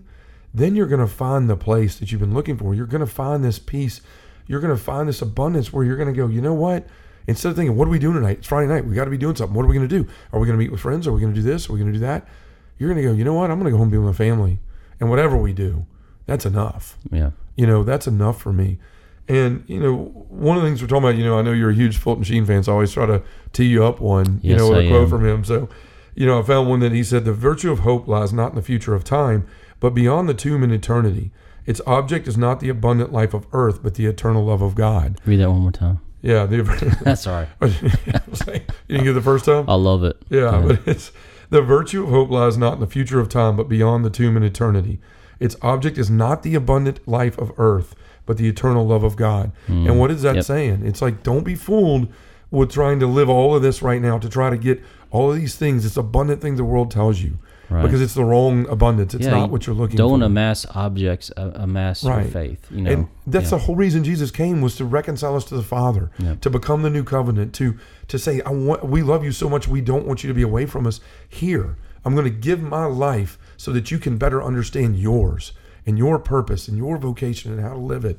then 0.54 0.76
you're 0.76 0.88
going 0.88 1.02
to 1.02 1.08
find 1.08 1.50
the 1.50 1.58
place 1.58 2.00
that 2.00 2.12
you've 2.12 2.22
been 2.22 2.34
looking 2.34 2.58
for. 2.58 2.74
You're 2.74 2.86
going 2.86 3.02
to 3.02 3.08
find 3.08 3.43
this 3.43 3.60
peace. 3.60 4.02
You're 4.48 4.62
going 4.62 4.76
to 4.76 4.82
find 4.82 5.08
this 5.08 5.22
abundance 5.22 5.72
where 5.72 5.84
you're 5.84 5.98
going 5.98 6.12
to 6.12 6.17
go, 6.17 6.28
you 6.28 6.41
know 6.41 6.54
what? 6.54 6.88
Instead 7.28 7.50
of 7.50 7.56
thinking, 7.56 7.76
what 7.76 7.88
are 7.88 7.91
we 7.91 8.00
doing 8.00 8.15
tonight? 8.15 8.39
It's 8.39 8.48
Friday 8.48 8.67
night. 8.67 8.86
We 8.86 8.95
got 8.95 9.06
to 9.06 9.12
be 9.12 9.17
doing 9.17 9.36
something. 9.36 9.56
What 9.56 9.63
are 9.63 9.67
we 9.67 9.76
going 9.76 9.88
to 9.88 10.04
do? 10.04 10.10
Are 10.34 10.39
we 10.39 10.48
going 10.48 10.58
to 10.58 10.63
meet 10.63 10.72
with 10.72 10.80
friends? 10.80 11.06
Are 11.06 11.12
we 11.12 11.22
going 11.22 11.34
to 11.34 11.39
do 11.39 11.45
this? 11.45 11.69
Are 11.69 11.74
we 11.74 11.80
going 11.80 11.91
to 11.93 12.00
do 12.00 12.06
that? 12.06 12.28
You're 12.80 12.89
going 12.91 13.04
to 13.04 13.08
go, 13.08 13.15
you 13.15 13.24
know 13.24 13.34
what? 13.34 13.52
I'm 13.52 13.60
going 13.60 13.65
to 13.65 13.72
go 13.72 13.78
home 13.78 13.86
and 13.88 13.91
be 13.91 13.98
with 13.98 14.08
my 14.08 14.13
family. 14.13 14.60
And 15.00 15.10
whatever 15.10 15.38
we 15.38 15.54
do, 15.54 15.86
that's 16.26 16.45
enough. 16.45 16.98
Yeah. 17.12 17.32
You 17.60 17.67
know, 17.67 17.84
that's 17.84 18.08
enough 18.08 18.41
for 18.41 18.54
me. 18.54 18.78
And, 19.28 19.63
you 19.67 19.80
know, 19.82 19.95
one 20.30 20.56
of 20.56 20.63
the 20.63 20.69
things 20.69 20.82
we're 20.82 20.88
talking 20.88 21.04
about, 21.04 21.17
you 21.17 21.26
know, 21.26 21.38
I 21.38 21.41
know 21.41 21.52
you're 21.52 21.72
a 21.72 21.76
huge 21.76 21.98
Fulton 21.98 22.24
Sheen 22.24 22.45
fan, 22.45 22.63
so 22.63 22.72
I 22.72 22.74
always 22.76 22.93
try 22.93 23.06
to 23.06 23.22
tee 23.52 23.65
you 23.65 23.84
up 23.84 24.00
one, 24.00 24.39
you 24.41 24.52
Yes, 24.52 24.60
know, 24.60 24.69
with 24.69 24.78
a 24.80 24.86
I 24.86 24.88
quote 24.88 25.04
am. 25.04 25.10
from 25.10 25.26
him. 25.26 25.43
So, 25.43 25.67
you 26.15 26.26
know, 26.26 26.39
I 26.39 26.43
found 26.43 26.69
one 26.69 26.80
that 26.80 26.93
he 26.93 27.04
said, 27.04 27.26
The 27.26 27.34
virtue 27.34 27.69
of 27.72 27.80
hope 27.80 28.08
lies 28.08 28.32
not 28.32 28.52
in 28.52 28.56
the 28.56 28.62
future 28.62 28.95
of 28.95 29.04
time, 29.04 29.45
but 29.82 29.89
beyond 29.89 30.30
the 30.30 30.34
tomb 30.34 30.63
in 30.63 30.72
eternity. 30.72 31.32
Its 31.65 31.82
object 31.86 32.28
is 32.30 32.38
not 32.38 32.62
the 32.62 32.69
abundant 32.69 33.12
life 33.12 33.34
of 33.34 33.45
earth, 33.52 33.84
but 33.84 33.95
the 33.95 34.06
eternal 34.06 34.45
love 34.45 34.62
of 34.62 34.74
God. 34.74 35.19
Read 35.26 35.41
that 35.41 35.52
one 35.52 35.60
more 35.62 35.72
time. 35.74 36.00
Yeah. 36.22 36.45
The, 36.45 36.63
That's 37.04 37.28
all 37.28 37.34
right. 37.41 37.50
you 37.84 37.91
didn't 38.88 39.04
get 39.04 39.13
the 39.13 39.22
first 39.22 39.43
time? 39.45 39.69
I 39.69 39.76
love 39.76 40.06
it. 40.06 40.15
Yeah, 40.30 40.63
but 40.65 40.88
it's 40.88 41.12
the 41.50 41.62
virtue 41.62 42.04
of 42.06 42.10
hope 42.10 42.30
lies 42.32 42.58
not 42.58 42.76
in 42.76 42.80
the 42.80 42.88
future 42.88 43.19
of 43.19 43.28
time, 43.28 43.58
but 43.58 43.67
beyond 43.67 44.06
the 44.06 44.10
tomb 44.10 44.38
in 44.38 44.43
eternity. 44.43 45.00
Its 45.39 45.56
object 45.62 45.97
is 45.97 46.10
not 46.10 46.43
the 46.43 46.56
abundant 46.56 47.08
life 47.08 47.38
of 47.38 47.52
earth, 47.58 47.95
but 48.25 48.38
the 48.38 48.47
eternal 48.47 48.86
love 48.86 49.04
of 49.04 49.15
God. 49.15 49.52
And 49.67 49.97
what 49.99 50.12
is 50.12 50.21
that 50.21 50.34
Mm. 50.34 50.36
Yep. 50.36 50.45
saying? 50.45 50.82
It's 50.86 51.02
like 51.02 51.23
don't 51.23 51.43
be 51.45 51.56
fooled 51.56 52.08
with 52.52 52.71
trying 52.71 52.99
to 52.99 53.08
live 53.08 53.30
all 53.30 53.56
of 53.56 53.62
this 53.62 53.82
right 53.82 54.02
now 54.02 54.17
to 54.17 54.28
try 54.30 54.49
to 54.49 54.58
get 54.58 54.82
all 55.12 55.32
of 55.32 55.38
these 55.38 55.56
things, 55.56 55.84
this 55.84 55.97
abundant 55.97 56.41
thing 56.41 56.56
the 56.56 56.63
world 56.63 56.91
tells 56.91 57.21
you, 57.21 57.34
Right. 57.69 57.82
because 57.84 58.02
it's 58.02 58.13
the 58.15 58.23
wrong 58.23 58.67
abundance. 58.69 59.13
It's 59.15 59.25
Yeah, 59.25 59.32
not 59.32 59.49
what 59.52 59.65
you're 59.65 59.75
looking 59.75 59.97
for. 59.97 60.04
Don't 60.04 60.21
amass 60.21 60.65
objects, 60.75 61.32
uh, 61.38 61.52
amass 61.56 62.04
your 62.04 62.13
Right. 62.13 62.28
faith. 62.32 62.65
You 62.71 62.82
know, 62.82 62.91
And 62.91 63.08
that's 63.25 63.45
Yeah. 63.52 63.58
the 63.58 63.63
whole 63.65 63.75
reason 63.75 64.04
Jesus 64.04 64.30
came 64.32 64.62
was 64.62 64.75
to 64.75 64.86
reconcile 64.86 65.36
us 65.36 65.45
to 65.45 65.56
the 65.56 65.63
Father, 65.63 66.12
to 66.41 66.49
become 66.49 66.82
the 66.84 66.89
new 66.91 67.04
covenant, 67.04 67.54
to 67.54 67.75
to 68.08 68.17
say, 68.19 68.41
I 68.45 68.49
want, 68.52 68.84
we 68.88 69.02
love 69.04 69.23
you 69.23 69.32
so 69.32 69.47
much, 69.49 69.67
we 69.67 69.82
don't 69.82 70.06
want 70.08 70.23
you 70.23 70.28
to 70.28 70.34
be 70.34 70.41
away 70.41 70.65
from 70.65 70.86
us. 70.88 70.99
Here, 71.28 71.75
I'm 72.06 72.13
going 72.13 72.25
to 72.25 72.32
give 72.32 72.62
my 72.62 72.86
life 72.86 73.38
so 73.60 73.74
that 73.74 73.91
you 73.91 74.00
can 74.00 74.17
better 74.17 74.41
understand 74.41 74.98
yours 74.98 75.52
and 75.86 75.98
your 75.98 76.17
purpose 76.17 76.69
and 76.69 76.78
your 76.78 76.98
vocation 76.98 77.52
and 77.52 77.60
how 77.60 77.74
to 77.74 77.80
live 77.80 78.06
it. 78.06 78.17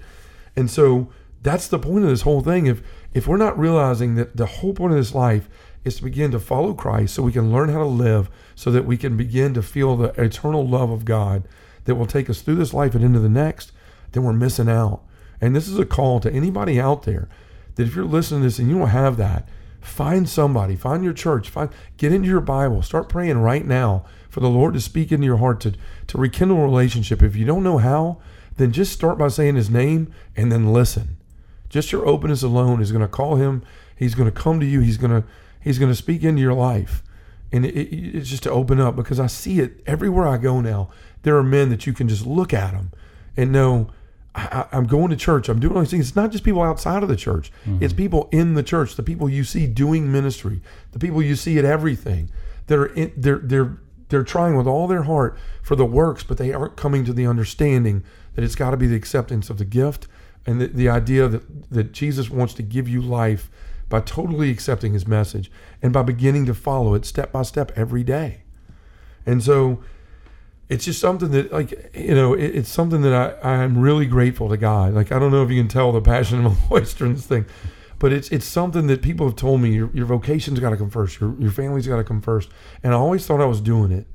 And 0.55 0.71
so 0.71 1.11
that's 1.43 1.67
the 1.67 1.79
point 1.79 2.05
of 2.05 2.11
this 2.11 2.21
whole 2.21 2.43
thing. 2.43 2.67
If 2.67 2.83
if 3.15 3.27
we're 3.27 3.39
not 3.39 3.59
realizing 3.59 4.17
that 4.17 4.37
the 4.37 4.45
whole 4.45 4.75
point 4.75 4.93
of 4.93 4.99
this 4.99 5.15
life 5.15 5.49
is 5.83 5.97
to 5.97 6.03
begin 6.03 6.31
to 6.33 6.39
follow 6.39 6.75
Christ 6.75 7.15
so 7.15 7.23
we 7.23 7.33
can 7.33 7.51
learn 7.51 7.71
how 7.71 7.79
to 7.79 7.87
live 7.87 8.29
so 8.55 8.71
that 8.71 8.85
we 8.85 8.99
can 8.99 9.17
begin 9.17 9.55
to 9.55 9.63
feel 9.63 9.97
the 9.97 10.13
eternal 10.23 10.69
love 10.69 10.91
of 10.91 11.07
God 11.07 11.49
that 11.87 11.95
will 11.95 12.07
take 12.07 12.29
us 12.29 12.43
through 12.43 12.57
this 12.57 12.75
life 12.75 12.95
and 12.95 13.03
into 13.03 13.19
the 13.19 13.31
next, 13.31 13.73
then 14.13 14.25
we're 14.25 14.35
missing 14.35 14.69
out. 14.69 15.03
And 15.41 15.57
this 15.57 15.69
is 15.69 15.79
a 15.79 15.87
call 15.87 16.21
to 16.21 16.31
anybody 16.31 16.79
out 16.79 17.05
there 17.05 17.31
that 17.77 17.87
if 17.87 17.97
you're 17.97 18.05
listening 18.05 18.43
to 18.43 18.47
this 18.49 18.59
and 18.59 18.69
you 18.69 18.79
don't 18.79 18.89
have 18.89 19.17
that, 19.17 19.49
find 19.81 20.29
somebody, 20.29 20.77
find 20.77 21.03
your 21.05 21.13
church, 21.13 21.49
find 21.49 21.71
get 21.97 22.13
into 22.13 22.29
your 22.29 22.41
Bible, 22.41 22.83
start 22.83 23.09
praying 23.09 23.39
right 23.39 23.67
now 23.67 24.05
for 24.29 24.41
the 24.41 24.49
Lord 24.49 24.75
to 24.75 24.81
speak 24.81 25.11
into 25.13 25.27
your 25.27 25.39
heart 25.39 25.61
to 25.61 25.75
to 26.09 26.19
rekindle 26.19 26.59
a 26.59 26.65
relationship. 26.65 27.23
If 27.23 27.37
you 27.37 27.45
don't 27.45 27.65
know 27.65 27.79
how, 27.79 28.19
then 28.57 28.73
just 28.73 28.93
start 28.93 29.19
by 29.19 29.29
saying 29.29 29.57
his 29.57 29.71
name 29.71 30.13
and 30.37 30.51
then 30.53 30.73
listen. 30.73 31.17
Just 31.69 31.93
your 31.93 32.07
openness 32.07 32.43
alone 32.43 32.83
is 32.83 32.93
going 32.93 33.03
to 33.03 33.09
call 33.09 33.37
him. 33.37 33.63
He's 33.97 34.15
going 34.15 34.31
to 34.31 34.37
come 34.37 34.61
to 34.61 34.67
you. 34.67 34.81
He's 34.81 34.97
going 34.97 35.23
to 35.23 35.27
he's 35.61 35.79
going 35.79 35.91
to 35.91 35.97
speak 35.97 36.25
into 36.25 36.41
your 36.43 36.55
life, 36.55 37.03
and 37.53 37.65
it, 37.67 37.75
it- 37.77 38.17
it's 38.17 38.29
just 38.31 38.43
to 38.45 38.51
open 38.51 38.81
up 38.81 38.97
because 38.97 39.21
I 39.21 39.27
see 39.27 39.61
it 39.61 39.83
everywhere 39.87 40.27
I 40.27 40.37
go 40.37 40.61
now. 40.61 40.91
There 41.23 41.37
are 41.37 41.43
men 41.43 41.69
that 41.71 41.87
you 41.87 41.93
can 41.93 42.09
just 42.09 42.27
look 42.27 42.53
at 42.55 42.73
them 42.73 42.93
and 43.37 43.53
know 43.53 43.89
I, 44.35 44.67
I'm 44.73 44.87
going 44.87 45.11
to 45.11 45.17
church. 45.17 45.49
I'm 45.49 45.59
doing 45.59 45.75
all 45.75 45.81
these 45.81 45.91
things. 45.91 46.09
It's 46.09 46.17
not 46.17 46.31
just 46.31 46.45
people 46.45 46.63
outside 46.63 47.03
of 47.03 47.09
the 47.09 47.17
church. 47.17 47.51
Mm-hmm. 47.67 47.83
It's 47.83 47.93
people 47.93 48.29
in 48.31 48.55
the 48.55 48.63
church. 48.63 48.97
The 48.97 49.03
people 49.03 49.29
you 49.29 49.45
see 49.45 49.67
doing 49.67 50.11
ministry. 50.11 50.61
The 50.93 50.99
people 50.99 51.23
you 51.23 51.37
see 51.37 51.59
at 51.59 51.65
everything. 51.65 52.31
That 52.69 52.79
are 52.79 52.87
in, 52.87 53.13
they're 53.17 53.39
they're 53.39 53.79
they're 54.09 54.25
trying 54.25 54.57
with 54.57 54.67
all 54.67 54.87
their 54.87 55.05
heart 55.05 55.37
for 55.63 55.77
the 55.77 55.87
works, 55.87 56.23
but 56.23 56.37
they 56.37 56.53
aren't 56.53 56.77
coming 56.77 57.05
to 57.05 57.13
the 57.13 57.27
understanding 57.27 58.05
that 58.35 58.45
it's 58.45 58.55
got 58.55 58.71
to 58.71 58.77
be 58.77 58.87
the 58.87 58.97
acceptance 58.97 59.51
of 59.51 59.59
the 59.59 59.65
gift 59.65 60.07
and 60.47 60.61
the, 60.61 60.67
the 60.67 60.89
idea 60.89 61.29
that, 61.29 61.71
that 61.71 61.93
Jesus 61.93 62.31
wants 62.31 62.55
to 62.55 62.63
give 62.63 62.89
you 62.89 63.01
life 63.01 63.51
by 63.89 64.01
totally 64.01 64.51
accepting 64.51 64.93
his 64.93 65.07
message 65.07 65.51
and 65.83 65.93
by 65.93 66.03
beginning 66.03 66.47
to 66.47 66.55
follow 66.55 66.95
it 66.95 67.05
step 67.05 67.33
by 67.33 67.43
step 67.43 67.73
every 67.77 68.05
day. 68.05 68.43
And 69.27 69.43
so 69.43 69.83
it's 70.71 70.85
just 70.85 71.01
something 71.01 71.33
that 71.33 71.53
like 71.53 71.91
you 71.95 72.15
know 72.15 72.33
it, 72.33 72.57
it's 72.57 72.71
something 72.71 73.03
that 73.03 73.13
I, 73.45 73.51
I'm 73.51 73.77
really 73.77 74.07
grateful 74.07 74.49
to 74.49 74.57
God. 74.57 74.95
Like 74.95 75.13
I 75.13 75.19
don't 75.19 75.33
know 75.33 75.43
if 75.43 75.51
you 75.51 75.61
can 75.61 75.69
tell 75.69 75.93
the 75.93 76.01
passion 76.01 76.39
in 76.39 76.45
my 76.45 76.55
voice 76.69 76.95
during 76.95 77.15
this 77.15 77.27
thing, 77.27 77.45
but 77.99 78.13
it's 78.13 78.31
it's 78.31 78.47
something 78.47 78.87
that 78.87 79.03
people 79.03 79.27
have 79.27 79.37
told 79.37 79.61
me 79.61 79.75
your, 79.75 79.91
your 79.93 80.07
vocation's 80.07 80.61
got 80.61 80.71
to 80.71 80.77
come 80.77 80.89
first, 80.89 81.21
your 81.21 81.35
your 81.41 81.51
family's 81.51 81.87
got 81.89 81.97
to 81.97 82.05
come 82.05 82.23
first, 82.23 82.49
and 82.83 82.95
I 82.95 82.97
always 82.97 83.27
thought 83.27 83.41
I 83.41 83.47
was 83.47 83.61
doing 83.61 83.93
it. 83.93 84.07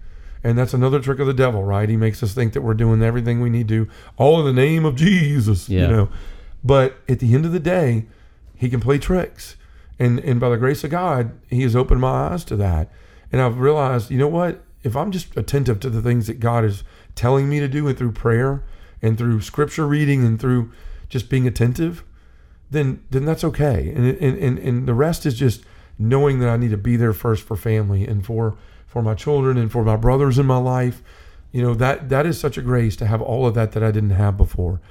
And 0.45 0.57
that's 0.57 0.75
another 0.75 0.99
trick 0.99 1.17
of 1.19 1.25
the 1.25 1.33
devil, 1.33 1.63
right? 1.63 1.89
He 1.89 1.97
makes 1.97 2.21
us 2.21 2.35
think 2.35 2.53
that 2.53 2.61
we're 2.61 2.75
doing 2.75 3.01
everything 3.01 3.41
we 3.41 3.49
need 3.49 3.67
to, 3.69 3.89
all 4.15 4.39
in 4.39 4.45
the 4.45 4.61
name 4.61 4.85
of 4.85 4.95
Jesus, 4.95 5.67
you 5.81 5.87
know. 5.87 6.09
But 6.63 6.97
at 7.09 7.19
the 7.19 7.33
end 7.33 7.45
of 7.45 7.51
the 7.51 7.59
day, 7.59 8.05
he 8.55 8.69
can 8.69 8.79
play 8.79 8.97
tricks. 8.97 9.55
And 9.99 10.19
and 10.19 10.39
by 10.39 10.49
the 10.49 10.57
grace 10.57 10.83
of 10.83 10.91
God, 10.91 11.31
he 11.49 11.63
has 11.63 11.75
opened 11.75 11.99
my 11.99 12.29
eyes 12.29 12.45
to 12.45 12.55
that. 12.57 12.91
And 13.31 13.41
I've 13.41 13.59
realized, 13.59 14.09
you 14.11 14.17
know 14.17 14.27
what? 14.27 14.63
If 14.85 14.95
I'm 14.95 15.11
just 15.11 15.35
attentive 15.35 15.79
to 15.81 15.89
the 15.89 16.01
things 16.01 16.27
that 16.27 16.39
God 16.39 16.63
is 16.63 16.83
telling 17.15 17.49
me 17.49 17.59
to 17.59 17.67
do 17.67 17.87
and 17.87 17.97
through 17.97 18.11
prayer 18.11 18.63
and 19.01 19.17
through 19.17 19.41
scripture 19.41 19.87
reading 19.87 20.23
and 20.23 20.39
through 20.39 20.71
just 21.09 21.29
being 21.29 21.47
attentive, 21.47 22.03
then 22.69 23.03
then 23.09 23.25
that's 23.25 23.43
okay. 23.43 23.91
And 23.95 24.05
and 24.05 24.37
and, 24.37 24.59
and 24.59 24.87
the 24.87 24.93
rest 24.93 25.25
is 25.25 25.33
just 25.33 25.63
knowing 25.97 26.39
that 26.39 26.49
I 26.49 26.57
need 26.57 26.71
to 26.71 26.77
be 26.77 26.97
there 26.97 27.13
first 27.13 27.43
for 27.43 27.55
family 27.55 28.05
and 28.05 28.25
for 28.25 28.57
for 28.85 29.01
my 29.01 29.15
children 29.15 29.57
and 29.57 29.71
for 29.71 29.83
my 29.83 29.95
brothers 29.95 30.37
in 30.37 30.45
my 30.45 30.57
life. 30.57 31.01
You 31.51 31.61
know, 31.61 31.73
that 31.75 32.09
that 32.09 32.25
is 32.25 32.39
such 32.39 32.57
a 32.57 32.61
grace 32.61 32.95
to 32.97 33.07
have 33.07 33.21
all 33.21 33.47
of 33.47 33.55
that 33.55 33.71
that 33.71 33.83
I 33.83 33.91
didn't 33.91 34.11
have 34.11 34.37
before. 34.37 34.81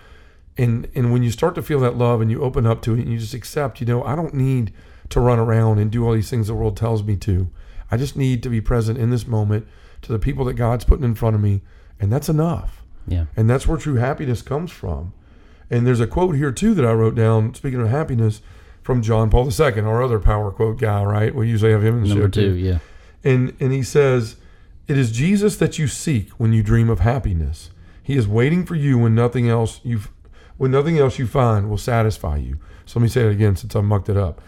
And 0.57 0.89
and 0.95 1.13
when 1.13 1.23
you 1.23 1.31
start 1.31 1.55
to 1.55 1.63
feel 1.63 1.81
that 1.81 1.97
love 1.97 2.21
and 2.21 2.31
you 2.31 2.43
open 2.43 2.67
up 2.67 2.83
to 2.83 2.95
it 2.95 3.01
and 3.01 3.13
you 3.13 3.19
just 3.19 3.35
accept, 3.35 3.81
you 3.81 3.87
know, 3.87 4.03
I 4.03 4.17
don't 4.17 4.35
need 4.35 4.73
to 5.11 5.21
run 5.21 5.39
around 5.39 5.79
and 5.79 5.91
do 5.91 6.07
all 6.07 6.13
these 6.15 6.31
things 6.31 6.47
the 6.47 6.55
world 6.55 6.77
tells 6.77 7.03
me 7.03 7.17
to. 7.17 7.49
I 7.91 7.97
just 7.97 8.17
need 8.17 8.43
to 8.43 8.49
be 8.49 8.61
present 8.61 8.99
in 8.99 9.11
this 9.11 9.27
moment 9.27 9.67
to 10.03 10.13
the 10.13 10.19
people 10.19 10.45
that 10.47 10.55
God's 10.55 10.85
putting 10.85 11.05
in 11.05 11.15
front 11.15 11.37
of 11.37 11.43
me, 11.43 11.63
and 12.01 12.13
that's 12.13 12.29
enough. 12.29 12.83
Yeah. 13.07 13.27
And 13.37 13.49
that's 13.49 13.67
where 13.67 13.79
true 13.79 13.97
happiness 13.97 14.43
comes 14.43 14.71
from. 14.71 15.13
And 15.71 15.87
there's 15.87 16.01
a 16.01 16.07
quote 16.07 16.37
here 16.37 16.53
too 16.53 16.75
that 16.75 16.85
I 16.85 16.93
wrote 16.93 17.15
down. 17.15 17.55
Speaking 17.55 17.81
of 17.81 17.89
happiness, 17.89 18.41
from 18.83 19.01
John 19.03 19.31
Paul 19.31 19.51
II, 19.51 19.81
our 19.81 20.03
other 20.03 20.19
power 20.19 20.51
quote 20.51 20.79
guy. 20.79 21.03
Right? 21.05 21.35
We 21.35 21.49
usually 21.49 21.73
have 21.73 21.83
him 21.83 21.97
in 21.99 22.03
the 22.03 22.09
Number 22.11 22.25
show 22.25 22.29
two, 22.29 22.53
too. 22.53 22.57
yeah. 22.57 22.79
And 23.25 23.55
and 23.61 23.73
he 23.73 23.83
says, 23.83 24.37
"It 24.87 24.99
is 24.99 25.11
Jesus 25.11 25.57
that 25.57 25.79
you 25.79 25.87
seek 25.89 26.31
when 26.33 26.53
you 26.53 26.63
dream 26.63 26.91
of 26.91 27.01
happiness. 27.01 27.71
He 28.03 28.17
is 28.17 28.29
waiting 28.29 28.67
for 28.67 28.75
you 28.75 28.99
when 28.99 29.15
nothing 29.15 29.49
else 29.49 29.81
you 29.83 30.01
when 30.59 30.71
nothing 30.71 30.99
else 30.99 31.19
you 31.19 31.27
find 31.27 31.69
will 31.71 31.79
satisfy 31.79 32.37
you." 32.37 32.59
So 32.85 32.99
let 33.01 33.05
me 33.05 33.09
say 33.09 33.23
it 33.27 33.33
again 33.33 33.57
since 33.57 33.75
I 33.75 33.81
mucked 33.81 34.11
it 34.11 34.17
up. 34.19 34.43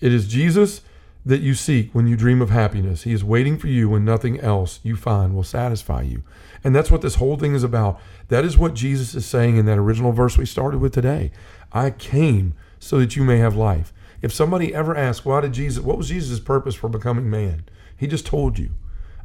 It 0.00 0.12
is 0.12 0.28
Jesus 0.28 0.82
that 1.26 1.40
you 1.40 1.54
seek 1.54 1.94
when 1.94 2.06
you 2.06 2.16
dream 2.16 2.40
of 2.40 2.50
happiness. 2.50 3.02
He 3.02 3.12
is 3.12 3.22
waiting 3.24 3.58
for 3.58 3.66
you 3.66 3.88
when 3.90 4.04
nothing 4.04 4.40
else 4.40 4.80
you 4.82 4.96
find 4.96 5.34
will 5.34 5.42
satisfy 5.42 6.02
you. 6.02 6.22
And 6.64 6.74
that's 6.74 6.90
what 6.90 7.02
this 7.02 7.16
whole 7.16 7.36
thing 7.36 7.54
is 7.54 7.62
about. 7.62 8.00
That 8.28 8.44
is 8.44 8.56
what 8.56 8.74
Jesus 8.74 9.14
is 9.14 9.26
saying 9.26 9.56
in 9.56 9.66
that 9.66 9.78
original 9.78 10.12
verse 10.12 10.38
we 10.38 10.46
started 10.46 10.80
with 10.80 10.94
today. 10.94 11.30
I 11.72 11.90
came 11.90 12.54
so 12.78 12.98
that 12.98 13.16
you 13.16 13.24
may 13.24 13.38
have 13.38 13.56
life. 13.56 13.92
If 14.22 14.32
somebody 14.32 14.74
ever 14.74 14.96
asks, 14.96 15.24
why 15.24 15.40
did 15.42 15.52
Jesus, 15.52 15.82
what 15.84 15.98
was 15.98 16.08
Jesus' 16.08 16.40
purpose 16.40 16.74
for 16.74 16.88
becoming 16.88 17.28
man? 17.28 17.64
He 17.96 18.06
just 18.06 18.26
told 18.26 18.58
you, 18.58 18.70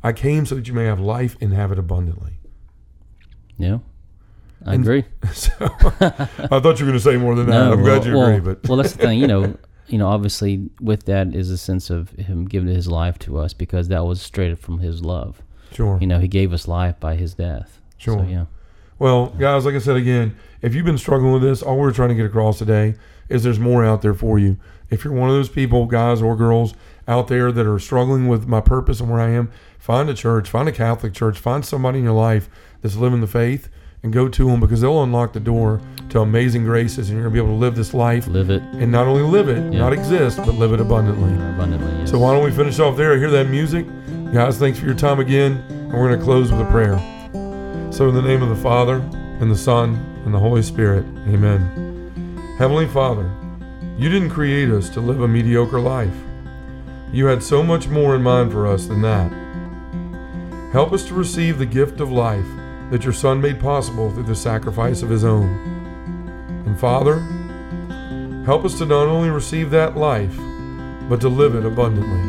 I 0.04 0.12
came 0.14 0.46
so 0.46 0.56
that 0.56 0.68
you 0.68 0.74
may 0.74 0.86
have 0.86 1.00
life 1.00 1.38
and 1.40 1.54
have 1.54 1.72
it 1.72 1.80
abundantly. 1.80 2.34
Yeah. 3.58 3.80
I 4.66 4.74
And- 4.76 4.84
agree. 4.84 5.06
So 5.34 5.52
I 5.62 6.60
thought 6.60 6.80
you 6.80 6.86
were 6.86 6.92
going 6.92 6.94
to 6.94 7.00
say 7.00 7.18
more 7.18 7.36
than 7.36 7.46
that. 7.48 7.52
No, 7.54 7.72
I'm 7.74 7.82
well, 7.82 8.00
glad 8.00 8.06
you 8.06 8.18
well, 8.18 8.28
agree. 8.28 8.54
But 8.54 8.68
well, 8.68 8.78
that's 8.78 8.94
the 8.94 9.00
thing. 9.04 9.20
You 9.20 9.28
know, 9.28 9.58
you 9.88 9.98
know, 9.98 10.08
obviously, 10.08 10.70
with 10.80 11.06
that 11.06 11.36
is 11.36 11.50
a 11.50 11.58
sense 11.58 11.90
of 11.90 12.12
him 12.12 12.46
giving 12.46 12.74
his 12.74 12.88
life 12.88 13.20
to 13.20 13.38
us 13.38 13.54
because 13.54 13.88
that 13.90 14.06
was 14.06 14.22
straight 14.22 14.58
from 14.60 14.80
his 14.80 15.04
love. 15.04 15.42
sure. 15.72 15.98
You 16.00 16.08
know, 16.08 16.20
he 16.20 16.28
gave 16.28 16.54
us 16.54 16.68
life 16.68 17.00
by 17.00 17.16
his 17.16 17.34
death. 17.34 17.82
Sure. 17.98 18.20
So, 18.20 18.24
yeah. 18.24 18.46
Well, 19.00 19.28
guys, 19.28 19.66
like 19.66 19.76
I 19.76 19.80
said 19.80 19.98
again, 19.98 20.36
if 20.62 20.74
you've 20.74 20.86
been 20.86 20.98
struggling 20.98 21.34
with 21.34 21.42
this, 21.42 21.62
all 21.62 21.78
we're 21.78 21.92
trying 21.92 22.10
to 22.10 22.16
get 22.16 22.26
across 22.26 22.60
today 22.60 22.96
is 23.28 23.44
there's 23.44 23.60
more 23.60 23.84
out 23.84 24.02
there 24.02 24.14
for 24.14 24.40
you. 24.40 24.58
If 24.90 25.04
you're 25.04 25.14
one 25.14 25.30
of 25.30 25.36
those 25.36 25.50
people, 25.50 25.88
guys 25.88 26.22
or 26.22 26.36
girls 26.36 26.74
out 27.08 27.28
there 27.28 27.52
that 27.52 27.66
are 27.66 27.80
struggling 27.80 28.28
with 28.28 28.48
my 28.48 28.62
purpose 28.62 29.00
and 29.00 29.10
where 29.10 29.20
I 29.20 29.32
am, 29.32 29.52
find 29.78 30.10
a 30.10 30.14
church, 30.14 30.50
find 30.50 30.70
a 30.70 30.72
Catholic 30.72 31.14
church, 31.14 31.38
find 31.38 31.66
somebody 31.66 32.00
in 32.00 32.06
your 32.06 32.14
life 32.14 32.50
that's 32.82 32.96
living 32.96 33.22
the 33.22 33.28
faith 33.28 33.70
and 34.04 34.12
go 34.12 34.28
to 34.28 34.46
them 34.48 34.60
because 34.60 34.82
they'll 34.82 35.02
unlock 35.04 35.32
the 35.34 35.40
door 35.40 35.80
to 36.10 36.20
amazing 36.20 36.64
graces 36.66 37.10
and 37.10 37.18
you're 37.18 37.30
going 37.30 37.34
to 37.36 37.42
be 37.42 37.46
able 37.46 37.56
to 37.58 37.60
live 37.60 37.76
this 37.76 37.94
life 37.94 38.28
Live 38.28 38.50
it 38.50 38.62
and 38.74 38.92
not 38.92 39.08
only 39.08 39.24
live 39.24 39.48
it, 39.50 39.72
Yeah. 39.74 39.80
not 39.80 39.94
exist, 39.94 40.38
but 40.38 40.56
live 40.56 40.74
it 40.74 40.82
abundantly. 40.82 41.34
abundantly. 41.34 41.92
Yes. 42.00 42.12
So 42.12 42.20
why 42.20 42.34
don't 42.34 42.44
we 42.44 42.52
finish 42.52 42.80
off 42.80 42.98
there? 42.98 43.18
Hear 43.18 43.32
that 43.32 43.50
music? 43.50 43.86
Guys, 44.34 44.58
thanks 44.58 44.78
for 44.78 44.86
your 44.86 44.96
time 44.96 45.20
again. 45.20 45.64
And 45.70 45.94
we're 45.94 46.08
going 46.10 46.20
to 46.20 46.26
close 46.26 46.52
with 46.52 46.60
a 46.62 46.66
prayer. 46.66 46.98
So 47.92 48.10
in 48.10 48.16
the 48.16 48.22
name 48.22 48.42
of 48.42 48.50
the 48.50 48.56
Father, 48.56 48.96
and 49.40 49.50
the 49.50 49.56
Son, 49.56 49.96
and 50.26 50.34
the 50.34 50.40
Holy 50.40 50.62
Spirit, 50.64 51.06
amen. 51.28 52.56
Heavenly 52.58 52.88
Father, 52.88 53.30
you 53.98 54.10
didn't 54.10 54.30
create 54.32 54.70
us 54.70 54.90
to 54.90 55.02
live 55.02 55.22
a 55.22 55.28
mediocre 55.28 55.80
life. 55.80 56.16
You 57.12 57.28
had 57.28 57.44
so 57.44 57.62
much 57.64 57.88
more 57.88 58.16
in 58.16 58.24
mind 58.24 58.52
for 58.52 58.66
us 58.68 58.88
than 58.88 59.02
that. 59.04 59.32
Help 60.72 60.92
us 60.94 61.06
to 61.06 61.14
receive 61.14 61.58
the 61.60 61.66
gift 61.66 62.00
of 62.02 62.12
life 62.12 62.46
that 62.92 63.04
your 63.04 63.14
Son 63.14 63.42
made 63.42 63.60
possible 63.60 64.12
through 64.12 64.24
the 64.24 64.36
sacrifice 64.36 65.02
of 65.02 65.10
his 65.10 65.24
own. 65.24 65.50
And 66.66 66.80
Father, 66.80 67.20
help 68.46 68.66
us 68.66 68.78
to 68.78 68.86
not 68.86 69.08
only 69.08 69.30
receive 69.30 69.70
that 69.72 69.98
life, 69.98 70.36
but 71.10 71.20
to 71.22 71.30
live 71.30 71.56
it 71.56 71.66
abundantly. 71.66 72.20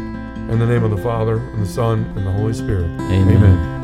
In 0.52 0.58
the 0.58 0.66
name 0.66 0.84
of 0.84 0.90
the 0.90 1.02
Father, 1.02 1.38
and 1.38 1.62
the 1.62 1.66
Son, 1.66 2.04
and 2.16 2.26
the 2.26 2.30
Holy 2.30 2.52
Spirit. 2.52 2.90
Amen. 3.00 3.36
Amen. 3.36 3.74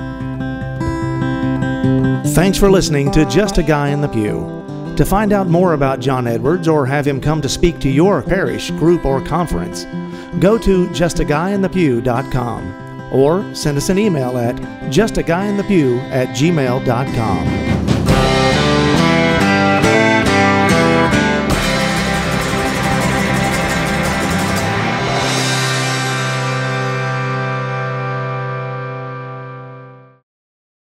Thanks 2.34 2.58
for 2.58 2.70
listening 2.70 3.10
to 3.12 3.24
Just 3.24 3.58
a 3.58 3.62
Guy 3.62 3.88
in 3.88 4.00
the 4.00 4.08
Pew. 4.08 4.58
To 4.96 5.04
find 5.04 5.32
out 5.32 5.46
more 5.46 5.72
about 5.72 6.00
John 6.00 6.26
Edwards 6.26 6.68
or 6.68 6.84
have 6.84 7.06
him 7.06 7.20
come 7.20 7.40
to 7.40 7.48
speak 7.48 7.78
to 7.80 7.88
your 7.88 8.22
parish, 8.22 8.70
group, 8.72 9.06
or 9.06 9.22
conference, 9.22 9.86
go 10.38 10.58
to 10.58 10.86
justaguyinthepew.com 10.88 12.89
or 13.10 13.54
send 13.54 13.76
us 13.76 13.88
an 13.88 13.98
email 13.98 14.38
at 14.38 14.56
justaguyinthepew 14.90 16.00
at 16.10 16.28
gmail.com. 16.28 17.59